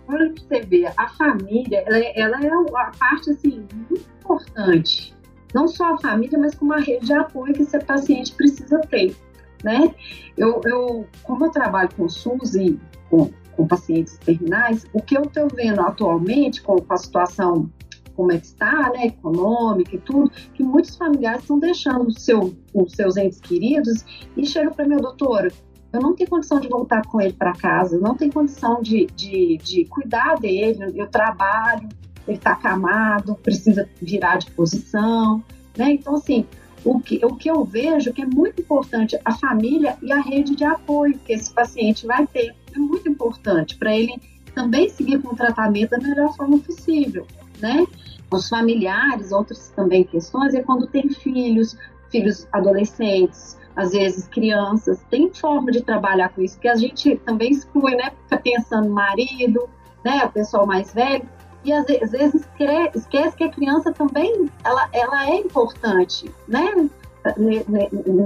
[0.09, 5.15] Olha pra você ver, a família, ela, é, ela é a parte, assim, muito importante.
[5.55, 9.17] Não só a família, mas como a rede de apoio que esse paciente precisa ter
[9.63, 9.95] né?
[10.37, 15.23] Eu, eu como eu trabalho com SUS e com, com pacientes terminais, o que eu
[15.23, 17.71] estou vendo atualmente com, com a situação
[18.17, 22.93] como é que está, né, econômica e tudo, que muitos familiares estão deixando seu, os
[22.93, 24.05] seus entes queridos
[24.37, 25.53] e chegam para mim, doutora,
[25.93, 29.07] eu não tenho condição de voltar com ele para casa, eu não tenho condição de,
[29.15, 31.89] de, de cuidar dele, eu trabalho,
[32.27, 35.43] ele está acamado, precisa virar de posição,
[35.77, 35.93] né?
[35.93, 36.45] Então, assim,
[36.85, 40.55] o que, o que eu vejo que é muito importante a família e a rede
[40.55, 42.55] de apoio que esse paciente vai ter.
[42.75, 44.21] É muito importante para ele
[44.55, 47.27] também seguir com o tratamento da melhor forma possível,
[47.61, 47.87] né?
[48.31, 51.77] Os familiares, outras também questões, é quando tem filhos,
[52.11, 57.53] filhos adolescentes, às vezes crianças, tem forma de trabalhar com isso, que a gente também
[57.53, 58.11] exclui, né?
[58.23, 59.69] Fica pensando marido,
[60.05, 60.25] né?
[60.25, 61.29] O pessoal mais velho,
[61.63, 62.47] e às vezes
[62.95, 66.89] esquece que a criança também ela, ela é importante, né?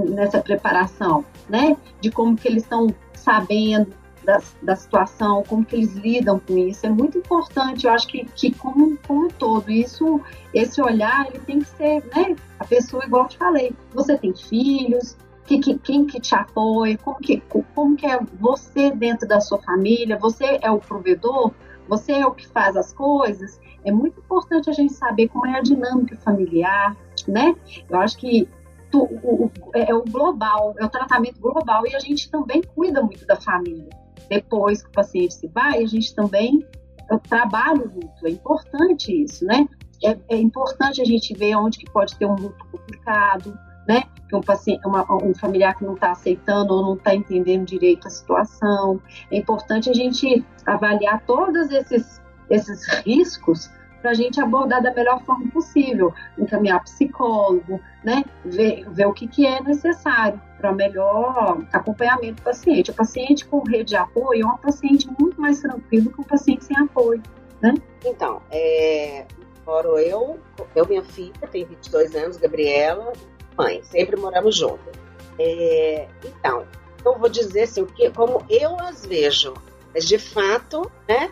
[0.09, 1.75] Nessa preparação, né?
[1.99, 6.85] De como que eles estão sabendo da, da situação, como que eles lidam com isso.
[6.85, 10.21] É muito importante, eu acho que, que como, como um todo, isso,
[10.53, 12.35] esse olhar, ele tem que ser, né?
[12.59, 16.97] A pessoa, igual eu te falei, você tem filhos, que, que, quem que te apoia,
[16.97, 17.41] como que,
[17.75, 21.51] como que é você dentro da sua família, você é o provedor,
[21.87, 23.59] você é o que faz as coisas.
[23.83, 26.95] É muito importante a gente saber como é a dinâmica familiar,
[27.27, 27.55] né?
[27.89, 28.47] Eu acho que
[28.93, 33.01] o, o, é, é o global, é o tratamento global e a gente também cuida
[33.01, 33.89] muito da família.
[34.31, 36.65] Depois que o paciente se vai, a gente também
[37.09, 38.25] eu trabalho luto.
[38.25, 39.67] É importante isso, né?
[40.01, 44.03] É, é importante a gente ver onde que pode ter um luto complicado, né?
[44.29, 48.07] Que um paciente, uma, um familiar que não está aceitando ou não está entendendo direito
[48.07, 49.01] a situação.
[49.29, 53.69] É importante a gente avaliar todos esses, esses riscos
[54.01, 58.23] para a gente abordar da melhor forma possível, encaminhar psicólogo, né?
[58.43, 62.91] Ver, ver o que, que é necessário para melhor acompanhamento do paciente.
[62.91, 66.65] O paciente com rede de apoio é um paciente muito mais tranquilo que um paciente
[66.65, 67.21] sem apoio,
[67.61, 67.73] né?
[68.03, 69.25] Então, é,
[69.65, 70.39] Moro eu,
[70.75, 73.13] eu, minha filha, tem 22 anos, Gabriela,
[73.57, 74.93] mãe, sempre moramos juntos.
[75.39, 76.65] É, então,
[77.05, 79.53] eu vou dizer assim, o que, como eu as vejo,
[79.93, 81.31] mas de fato, né,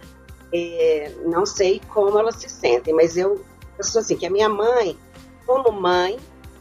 [0.53, 3.43] é, não sei como elas se sentem, mas eu,
[3.77, 4.97] eu sou assim, que a minha mãe,
[5.45, 6.17] como mãe,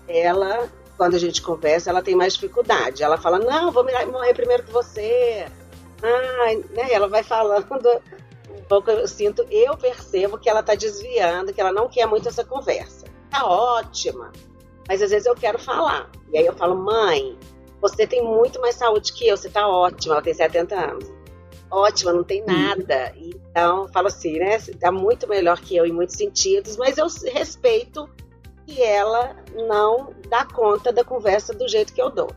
[0.06, 3.02] ela, quando a gente conversa, ela tem mais dificuldade.
[3.02, 5.46] Ela fala, não, vou morrer primeiro que você.
[6.02, 6.92] Ah, né?
[6.92, 7.66] Ela vai falando
[8.50, 12.28] um pouco, eu sinto, eu percebo que ela está desviando, que ela não quer muito
[12.28, 13.06] essa conversa.
[13.30, 14.32] Tá ótima,
[14.86, 16.10] mas às vezes eu quero falar.
[16.32, 17.38] E aí eu falo, mãe,
[17.80, 21.17] você tem muito mais saúde que eu, você tá ótima, ela tem 70 anos.
[21.70, 23.12] Ótima, não tem nada.
[23.16, 24.58] Então, falo assim, né?
[24.80, 28.08] Tá muito melhor que eu em muitos sentidos, mas eu respeito
[28.66, 32.30] que ela não dá conta da conversa do jeito que eu dou,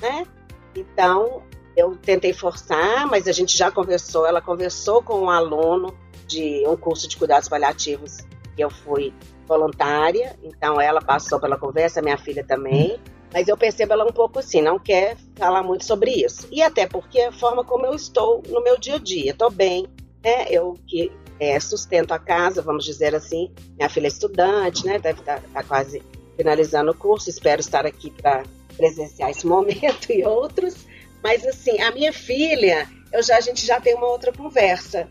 [0.00, 0.26] né?
[0.74, 1.42] Então,
[1.76, 5.96] eu tentei forçar, mas a gente já conversou, ela conversou com um aluno
[6.26, 8.18] de um curso de cuidados paliativos
[8.56, 9.12] que eu fui
[9.46, 12.98] voluntária, então ela passou pela conversa, minha filha também,
[13.32, 16.48] mas eu percebo ela um pouco assim, não quer falar muito sobre isso.
[16.50, 19.86] E até porque a forma como eu estou no meu dia a dia, estou bem,
[20.22, 20.46] né?
[20.50, 23.50] Eu que é, sustento a casa, vamos dizer assim.
[23.76, 24.98] Minha filha é estudante, né?
[24.98, 26.02] Deve estar tá, tá quase
[26.36, 27.28] finalizando o curso.
[27.28, 28.42] Espero estar aqui para
[28.76, 30.74] presenciar esse momento e outros.
[31.22, 35.08] Mas assim, a minha filha, eu já a gente já tem uma outra conversa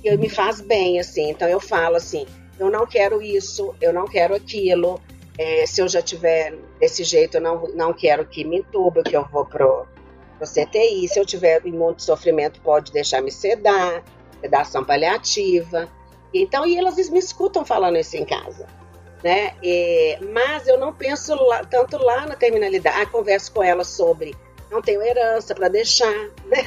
[0.00, 1.30] que me faz bem, assim.
[1.30, 2.26] Então eu falo assim,
[2.58, 5.00] eu não quero isso, eu não quero aquilo.
[5.42, 9.16] É, se eu já tiver desse jeito, eu não, não quero que me entube, que
[9.16, 9.86] eu vou pro,
[10.38, 11.08] pro CTI.
[11.08, 14.04] Se eu tiver muito sofrimento, pode deixar me sedar
[14.38, 15.88] sedação paliativa.
[16.34, 18.66] Então, e elas me escutam falando isso em casa.
[19.24, 19.54] Né?
[19.62, 23.00] E, mas eu não penso lá, tanto lá na terminalidade.
[23.00, 24.36] Ah, converso com elas sobre
[24.70, 26.58] não tenho herança para deixar, né?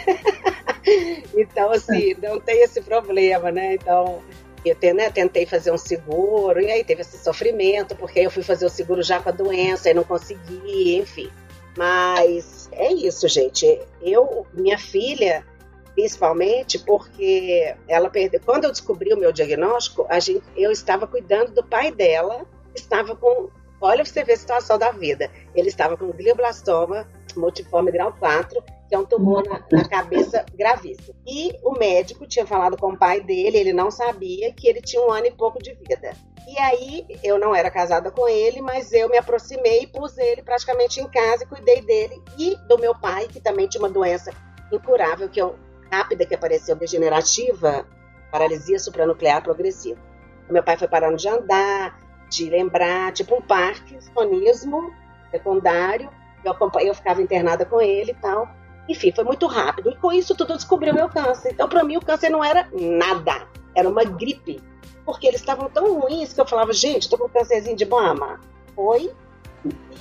[1.33, 3.75] então, assim, não tem esse problema, né?
[3.75, 4.21] Então,
[4.65, 8.65] eu né, tentei fazer um seguro, e aí teve esse sofrimento, porque eu fui fazer
[8.65, 11.29] o seguro já com a doença e não consegui, enfim.
[11.77, 13.79] Mas é isso, gente.
[14.01, 15.45] Eu, minha filha,
[15.93, 18.39] principalmente porque ela perdeu.
[18.45, 22.45] Quando eu descobri o meu diagnóstico, a gente, eu estava cuidando do pai dela,
[22.75, 23.49] estava com.
[23.81, 25.29] Olha você ver a situação da vida.
[25.53, 28.63] Ele estava com glioblastoma multiforme grau 4,
[28.93, 31.15] que é um tumor na, na, cabeça gravíssimo.
[31.25, 35.01] E o médico tinha falado com o pai dele, ele não sabia que ele tinha
[35.01, 36.13] um ano e pouco de vida.
[36.47, 40.43] E aí eu não era casada com ele, mas eu me aproximei e pus ele
[40.43, 44.31] praticamente em casa e cuidei dele e do meu pai, que também tinha uma doença
[44.71, 45.55] incurável, que eu
[45.91, 47.87] rápida que apareceu degenerativa,
[48.31, 49.99] paralisia supranuclear progressiva.
[50.47, 51.97] Meu pai foi parando de andar,
[52.29, 54.93] de lembrar, tipo um parkinsonismo
[55.31, 56.11] secundário.
[56.45, 58.47] Eu, eu ficava internada com ele e tal.
[58.87, 59.89] Enfim, foi muito rápido.
[59.89, 61.51] E com isso tudo eu descobri o meu câncer.
[61.51, 63.47] Então, para mim, o câncer não era nada.
[63.75, 64.61] Era uma gripe.
[65.05, 68.39] Porque eles estavam tão ruins que eu falava, gente, tô com um câncerzinho de mama.
[68.75, 69.11] Foi.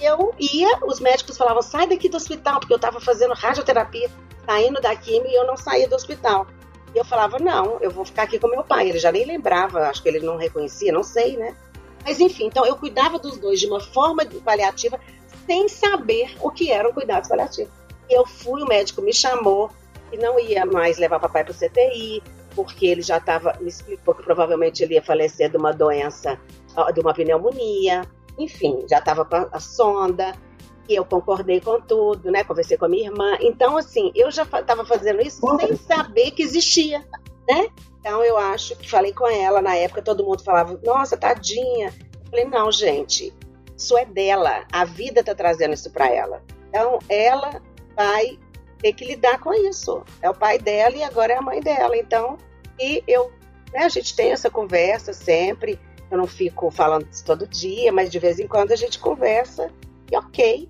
[0.01, 4.11] E eu ia, os médicos falavam, sai daqui do hospital, porque eu estava fazendo radioterapia
[4.45, 6.47] saindo da quimio e eu não saía do hospital.
[6.95, 8.89] E eu falava, não, eu vou ficar aqui com meu pai.
[8.89, 11.57] Ele já nem lembrava, acho que ele não reconhecia, não sei, né?
[12.05, 14.99] Mas enfim, então eu cuidava dos dois de uma forma paliativa
[15.47, 17.73] sem saber o que eram cuidados paliativos.
[18.09, 19.71] E eu fui, o médico me chamou
[20.13, 22.23] e não ia mais levar papai para o CTI,
[22.55, 26.39] porque ele já estava, me explicou que provavelmente ele ia falecer de uma doença,
[26.93, 28.03] de uma pneumonia.
[28.39, 30.35] Enfim, já estava com a sonda
[30.89, 32.45] e eu concordei com tudo, né?
[32.45, 33.37] Conversei com a minha irmã.
[33.41, 37.01] Então, assim, eu já estava fazendo isso sem saber que existia,
[37.49, 37.69] né?
[38.01, 41.95] Então, eu acho que falei com ela na época, todo mundo falava, nossa, tadinha.
[42.25, 43.33] Eu falei, não, gente,
[43.77, 44.65] isso é dela.
[44.73, 46.43] A vida tá trazendo isso para ela.
[46.69, 47.63] Então, ela
[47.95, 48.39] vai
[48.79, 50.03] ter que lidar com isso.
[50.21, 51.97] É o pai dela e agora é a mãe dela.
[51.97, 52.37] Então,
[52.79, 53.31] e eu,
[53.73, 55.79] né, a gente tem essa conversa sempre.
[56.11, 59.71] Eu não fico falando isso todo dia, mas de vez em quando a gente conversa
[60.11, 60.69] e ok.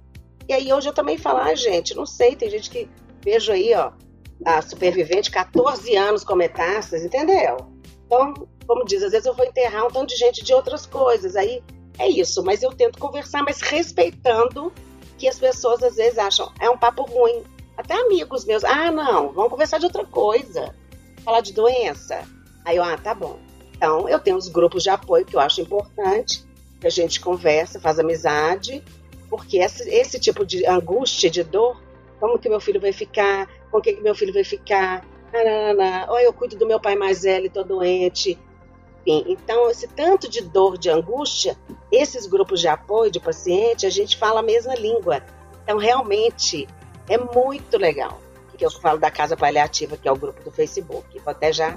[0.49, 2.89] E aí hoje eu também falo, ah, gente, não sei, tem gente que
[3.25, 3.93] vejo aí, ó,
[4.45, 7.57] a supervivente, 14 anos com metástases, entendeu?
[8.07, 8.35] Então,
[8.67, 11.37] como diz, às vezes eu vou enterrar um tanto de gente de outras coisas.
[11.37, 11.63] Aí
[11.99, 14.73] é isso, mas eu tento conversar, mas respeitando
[15.23, 17.45] que as pessoas às vezes acham, é um papo ruim.
[17.77, 20.75] Até amigos meus, ah, não, vamos conversar de outra coisa.
[21.25, 22.23] Falar de doença.
[22.65, 23.39] Aí eu, ah, tá bom.
[23.77, 26.45] Então, eu tenho os grupos de apoio que eu acho importante,
[26.81, 28.83] que a gente conversa, faz amizade
[29.33, 31.81] porque esse, esse tipo de angústia, de dor,
[32.21, 35.07] como que meu filho vai ficar, com que, que meu filho vai ficar,
[36.09, 38.39] olha, eu cuido do meu pai mais velho, estou doente.
[39.05, 41.57] Enfim, então, esse tanto de dor, de angústia,
[41.91, 45.23] esses grupos de apoio de paciente, a gente fala a mesma língua.
[45.63, 46.69] Então, realmente,
[47.09, 48.21] é muito legal.
[48.57, 51.19] Que eu falo da Casa Paliativa, que é o grupo do Facebook.
[51.19, 51.77] Vou até já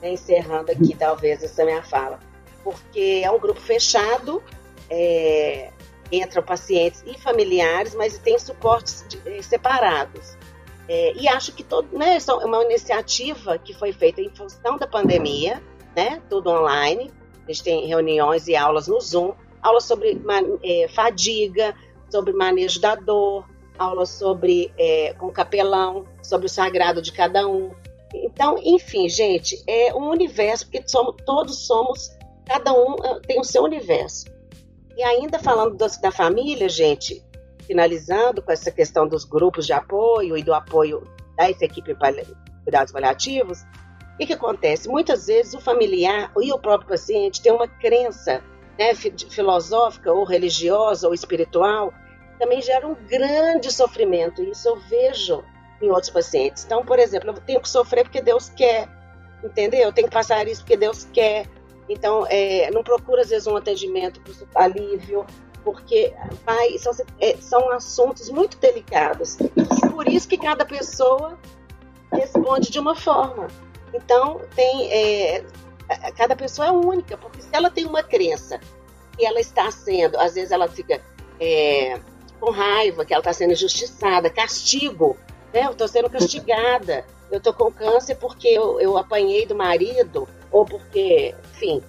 [0.00, 2.18] né, encerrando aqui, talvez, essa minha fala.
[2.64, 4.40] porque é um grupo fechado,
[4.88, 5.72] é,
[6.12, 10.36] entram pacientes e familiares, mas tem suportes de, eh, separados.
[10.88, 14.86] É, e acho que todo, né, é uma iniciativa que foi feita em função da
[14.86, 15.62] pandemia,
[15.94, 17.10] né, tudo online.
[17.44, 20.20] A gente tem reuniões e aulas no Zoom, aulas sobre
[20.62, 21.74] é, fadiga,
[22.10, 23.44] sobre manejo da dor,
[23.78, 27.70] aulas sobre é, com capelão, sobre o sagrado de cada um.
[28.14, 32.10] Então, enfim, gente, é um universo, porque somos, todos somos,
[32.46, 34.26] cada um é, tem o seu universo.
[34.96, 37.24] E ainda falando do, da família, gente,
[37.66, 41.02] finalizando com essa questão dos grupos de apoio e do apoio
[41.36, 42.26] dessa equipe de
[42.62, 43.64] cuidados paliativos,
[44.14, 44.88] o que, acontece?
[44.88, 48.42] Muitas vezes o familiar e o próprio paciente tem uma crença
[48.78, 51.92] né, filosófica ou religiosa ou espiritual
[52.38, 54.42] também gera um grande sofrimento.
[54.42, 55.44] Isso eu vejo
[55.80, 56.64] em outros pacientes.
[56.64, 58.88] Então, por exemplo, eu tenho que sofrer porque Deus quer,
[59.44, 59.82] entendeu?
[59.82, 61.48] Eu tenho que passar isso porque Deus quer.
[61.88, 64.20] Então, é, não procura às vezes um atendimento
[64.52, 65.24] para alívio,
[65.62, 66.12] porque
[66.44, 69.36] pai, são, é, são assuntos muito delicados.
[69.92, 71.38] Por isso que cada pessoa
[72.12, 73.46] responde de uma forma.
[73.92, 75.44] Então, tem, é,
[76.16, 78.60] cada pessoa é única, porque se ela tem uma crença
[79.18, 81.00] e ela está sendo, às vezes ela fica
[81.38, 81.98] é,
[82.40, 85.16] com raiva, que ela está sendo injustiçada, castigo,
[85.52, 85.66] né?
[85.66, 90.64] Eu estou sendo castigada, eu estou com câncer porque eu, eu apanhei do marido, ou
[90.64, 91.82] porque, enfim,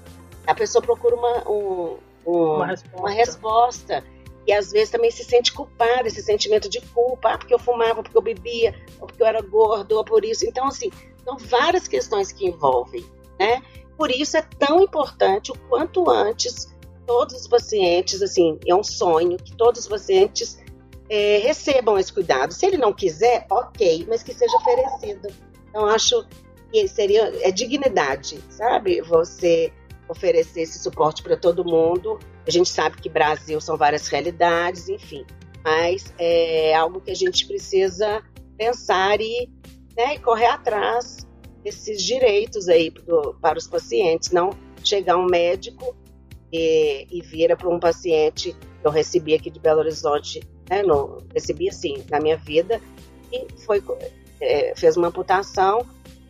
[0.45, 2.97] a pessoa procura uma, um, um, uma, resposta.
[2.97, 4.04] uma resposta.
[4.45, 8.04] E às vezes também se sente culpada, esse sentimento de culpa, ah, porque eu fumava,
[8.04, 10.45] porque eu bebia, ou porque eu era gordo, ou por isso.
[10.45, 10.91] Então, assim,
[11.24, 13.05] são várias questões que envolvem,
[13.39, 13.61] né?
[13.97, 16.74] Por isso é tão importante o quanto antes
[17.05, 20.57] todos os pacientes, assim, é um sonho que todos os pacientes
[21.09, 22.53] é, recebam esse cuidado.
[22.53, 25.28] Se ele não quiser, ok, mas que seja oferecido.
[25.69, 26.26] Então, acho
[26.71, 29.01] que seria é dignidade, sabe?
[29.01, 29.71] Você
[30.07, 32.19] oferecer esse suporte para todo mundo.
[32.47, 35.26] A gente sabe que Brasil são várias realidades, enfim,
[35.63, 38.24] mas é algo que a gente precisa
[38.57, 39.49] pensar e,
[39.96, 41.26] né, correr atrás
[41.64, 44.52] desses direitos aí pro, para os pacientes, não
[44.84, 45.96] chegar um médico
[46.52, 51.24] e, e vira para um paciente que eu recebi aqui de Belo Horizonte, né, no,
[51.34, 52.82] recebi assim, na minha vida,
[53.32, 53.82] e foi,
[54.41, 55.86] é, fez uma amputação,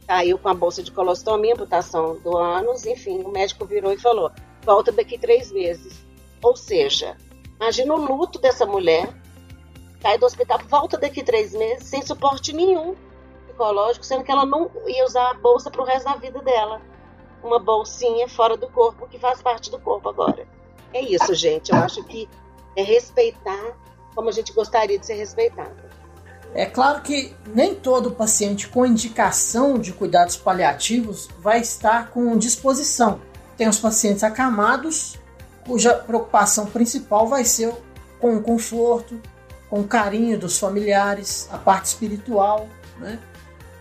[0.08, 4.32] caiu com a bolsa de colostomia, amputação do ânus, enfim, o médico virou e falou,
[4.64, 6.06] volta daqui três meses.
[6.42, 7.18] Ou seja,
[7.56, 9.10] imagina o luto dessa mulher,
[10.00, 12.96] cai do hospital, volta daqui três meses, sem suporte nenhum
[13.54, 16.82] psicológico, sendo que ela não ia usar a bolsa para o resto da vida dela.
[17.44, 20.48] Uma bolsinha fora do corpo, que faz parte do corpo agora.
[20.94, 21.72] É isso, gente.
[21.72, 22.28] Eu acho que
[22.76, 23.78] é respeitar
[24.16, 25.76] como a gente gostaria de ser respeitado.
[26.54, 33.20] É claro que nem todo paciente com indicação de cuidados paliativos vai estar com disposição.
[33.58, 35.16] Tem os pacientes acamados,
[35.66, 37.74] cuja preocupação principal vai ser
[38.20, 39.20] com o conforto,
[39.68, 42.68] com o carinho dos familiares, a parte espiritual,
[43.00, 43.20] né?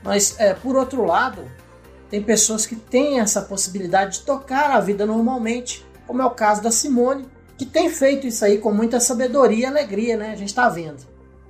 [0.03, 1.44] Mas, é, por outro lado,
[2.11, 6.62] tem pessoas que têm essa possibilidade de tocar a vida normalmente, como é o caso
[6.62, 7.26] da Simone,
[7.57, 10.32] que tem feito isso aí com muita sabedoria e alegria, né?
[10.32, 11.07] A gente está vendo.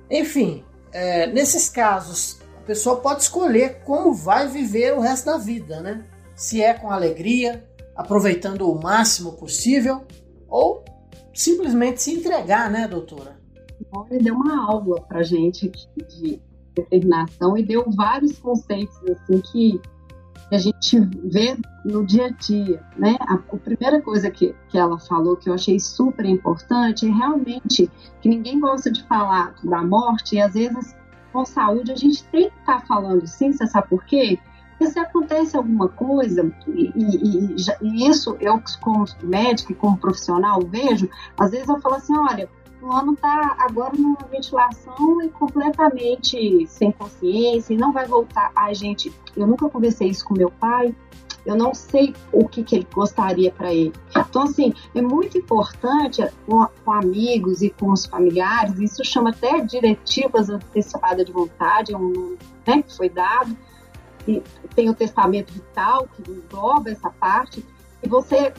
[0.09, 5.81] Enfim, é, nesses casos, a pessoa pode escolher como vai viver o resto da vida,
[5.81, 6.05] né?
[6.35, 10.03] Se é com alegria, aproveitando o máximo possível,
[10.47, 10.83] ou
[11.33, 13.39] simplesmente se entregar, né, doutora?
[14.09, 15.69] Ele deu uma aula pra gente
[16.07, 16.41] de
[16.75, 19.81] determinação e deu vários conceitos assim que
[20.51, 23.17] a gente vê no dia a dia, né?
[23.21, 27.89] A, a, primeira coisa que, que ela falou que eu achei super importante é realmente
[28.21, 30.95] que ninguém gosta de falar da morte e às vezes
[31.31, 34.37] com saúde a gente tem que estar tá falando sim, você sabe por quê?
[34.71, 39.97] Porque se acontece alguma coisa, e, e, e, e isso eu como médico e como
[39.97, 42.49] profissional vejo, às vezes eu falo assim, olha,
[42.83, 48.51] fulano está agora numa ventilação e completamente sem consciência e não vai voltar.
[48.53, 50.93] Ai, gente, eu nunca conversei isso com meu pai,
[51.45, 53.93] eu não sei o que, que ele gostaria para ele.
[54.15, 59.61] Então, assim, é muito importante com, com, amigos e com os familiares, isso chama até
[59.61, 63.55] diretivas antecipadas de vontade, é um né, que foi dado,
[64.27, 64.41] e
[64.75, 67.65] tem o testamento vital, que engloba essa parte,
[68.01, 68.53] e você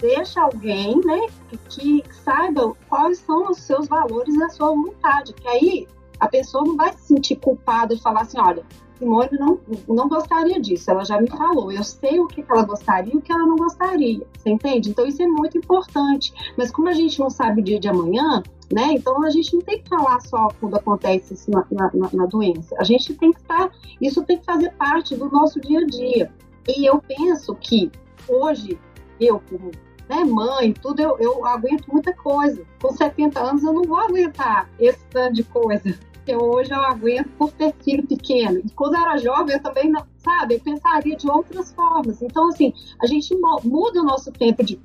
[0.00, 1.26] deixa alguém, né,
[1.68, 5.88] que, saiba quais são os seus valores e a sua vontade, que aí
[6.18, 8.64] a pessoa não vai se sentir culpada de falar assim, olha,
[8.98, 13.14] Simone não, não gostaria disso, ela já me falou, eu sei o que ela gostaria
[13.14, 14.90] e o que ela não gostaria, você entende?
[14.90, 18.42] Então isso é muito importante, mas como a gente não sabe o dia de amanhã,
[18.70, 22.26] né, então a gente não tem que falar só quando acontece isso na, na, na
[22.26, 23.70] doença, a gente tem que estar,
[24.00, 26.32] isso tem que fazer parte do nosso dia a dia,
[26.68, 27.90] e eu penso que
[28.28, 28.78] hoje
[29.18, 29.70] eu como
[30.10, 32.66] né, mãe, tudo, eu, eu aguento muita coisa.
[32.82, 35.96] Com 70 anos eu não vou aguentar esse tanto de coisa
[36.26, 38.58] que hoje eu aguento por ter filho pequeno.
[38.58, 42.20] E quando eu era jovem, eu também, não, sabe, eu pensaria de outras formas.
[42.20, 43.34] Então, assim, a gente
[43.64, 44.80] muda o nosso tempo, de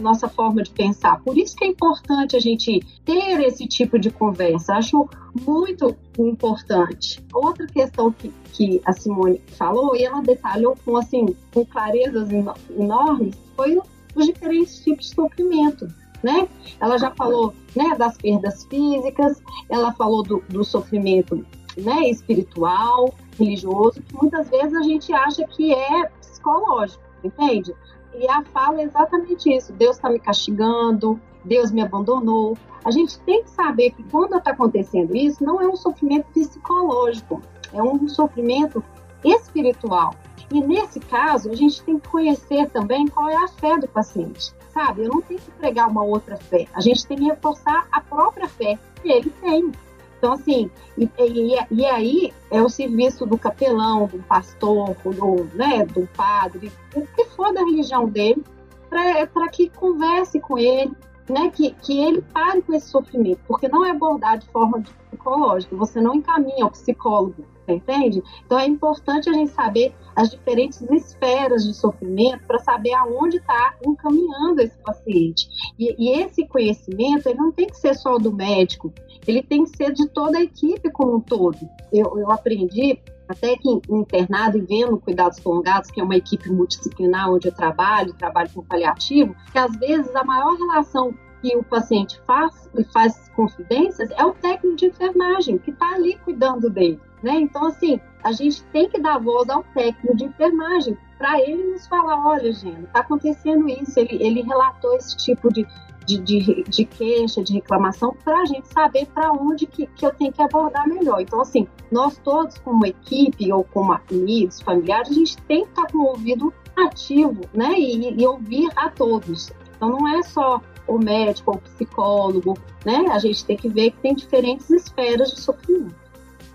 [0.00, 1.20] nossa forma de pensar.
[1.22, 4.74] Por isso que é importante a gente ter esse tipo de conversa.
[4.74, 5.08] Acho
[5.46, 7.22] muito importante.
[7.32, 12.28] Outra questão que, que a Simone falou, e ela detalhou com, assim, com clarezas
[12.70, 13.78] enormes, foi
[14.14, 15.88] os diferentes tipos de sofrimento
[16.22, 16.48] né?
[16.80, 21.44] Ela já falou né, das perdas físicas, ela falou do, do sofrimento
[21.76, 27.74] né, espiritual, religioso, que muitas vezes a gente acha que é psicológico, entende?
[28.14, 32.56] E a fala é exatamente isso: Deus está me castigando, Deus me abandonou.
[32.84, 37.40] A gente tem que saber que quando está acontecendo isso, não é um sofrimento psicológico,
[37.72, 38.84] é um sofrimento
[39.24, 40.14] espiritual.
[40.52, 44.52] E nesse caso, a gente tem que conhecer também qual é a fé do paciente
[44.72, 45.04] sabe?
[45.04, 46.66] Eu não tenho que pregar uma outra fé.
[46.74, 49.72] A gente tem que reforçar a própria fé que ele tem.
[50.18, 55.84] Então, assim, e, e, e aí é o serviço do capelão, do pastor, do, né,
[55.84, 58.42] do padre, o que for da religião dele,
[58.88, 60.92] para que converse com ele,
[61.28, 64.84] né, que, que ele pare com esse sofrimento, porque não é abordar de forma
[65.22, 68.22] psicológica, você não encaminha ao psicólogo, entende?
[68.44, 73.74] Então é importante a gente saber as diferentes esferas de sofrimento para saber aonde está
[73.86, 75.48] encaminhando esse paciente.
[75.78, 78.92] E, e, esse conhecimento ele não tem que ser só do médico,
[79.26, 81.58] ele tem que ser de toda a equipe como um todo.
[81.92, 82.98] Eu, eu aprendi
[83.28, 88.12] até que internado e vendo cuidados prolongados, que é uma equipe multidisciplinar onde eu trabalho,
[88.14, 93.28] trabalho com paliativo, que às vezes a maior relação que o paciente faz e faz
[93.34, 97.00] confidências é o técnico de enfermagem que está ali cuidando dele.
[97.22, 97.40] Né?
[97.40, 101.86] Então, assim, a gente tem que dar voz ao técnico de enfermagem para ele nos
[101.86, 103.98] falar: olha, gente, está acontecendo isso.
[103.98, 105.66] Ele, ele relatou esse tipo de,
[106.06, 110.12] de, de, de queixa, de reclamação, para a gente saber para onde que, que eu
[110.14, 111.20] tenho que abordar melhor.
[111.20, 115.86] Então, assim, nós todos, como equipe ou como amigos, familiares, a gente tem que estar
[115.86, 117.74] tá com o ouvido ativo né?
[117.76, 119.52] e, e ouvir a todos.
[119.76, 120.60] Então, não é só
[120.96, 123.06] o médico ou o psicólogo, né?
[123.10, 126.02] A gente tem que ver que tem diferentes esferas de sofrimento.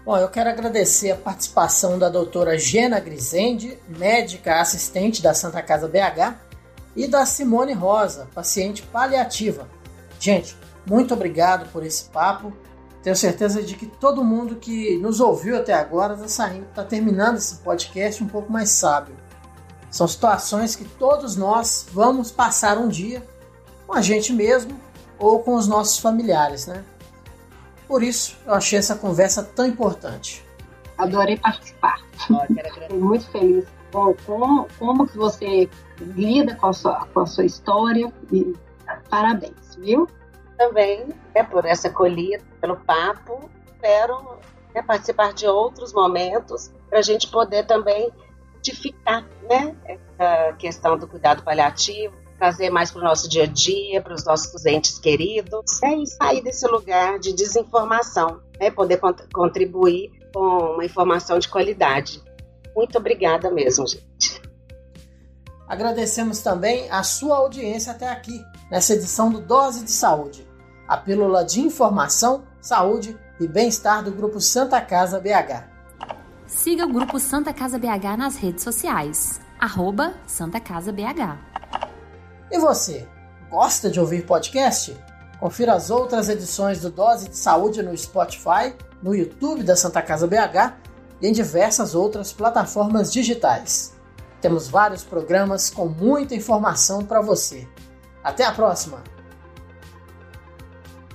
[0.06, 5.88] Bom, eu quero agradecer a participação da doutora Gena Grisende, médica assistente da Santa Casa
[5.88, 6.48] BH,
[6.96, 9.68] e da Simone Rosa, paciente paliativa.
[10.20, 10.58] Gente,
[10.90, 12.52] muito obrigado por esse papo.
[13.04, 17.38] Tenho certeza de que todo mundo que nos ouviu até agora está saindo, está terminando
[17.38, 19.16] esse podcast um pouco mais sábio.
[19.92, 23.24] São situações que todos nós vamos passar um dia
[23.88, 24.78] com a gente mesmo
[25.18, 26.84] ou com os nossos familiares, né?
[27.88, 30.46] Por isso, eu achei essa conversa tão importante.
[30.98, 32.00] Adorei participar.
[32.14, 35.70] Estou muito feliz com como, como que você
[36.00, 38.54] lida com a sua, com a sua história e
[39.10, 40.08] parabéns, viu?
[40.58, 43.50] Também é por essa colhida, pelo papo.
[43.66, 44.38] Espero
[44.76, 48.12] né, participar de outros momentos para a gente poder também
[48.56, 54.02] identificar né, essa questão do cuidado paliativo, trazer mais para o nosso dia a dia,
[54.02, 59.00] para os nossos entes queridos, é, e sair desse lugar de desinformação, né, poder
[59.34, 62.22] contribuir com uma informação de qualidade.
[62.76, 64.42] Muito obrigada mesmo, gente.
[65.68, 70.48] Agradecemos também a sua audiência até aqui, nessa edição do Dose de Saúde,
[70.88, 75.68] a pílula de informação, saúde e bem-estar do Grupo Santa Casa BH.
[76.46, 81.47] Siga o Grupo Santa Casa BH nas redes sociais, arroba Santa Casa BH.
[82.50, 83.08] E você,
[83.50, 84.96] gosta de ouvir podcast?
[85.40, 88.74] Confira as outras edições do Dose de Saúde no Spotify,
[89.04, 90.76] no YouTube da Santa Casa BH
[91.22, 93.96] e em diversas outras plataformas digitais.
[94.42, 97.68] Temos vários programas com muita informação para você.
[98.24, 99.04] Até a próxima!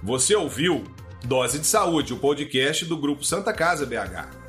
[0.02, 0.84] Você ouviu
[1.24, 4.41] Dose de Saúde, o podcast do Grupo Santa Casa BH.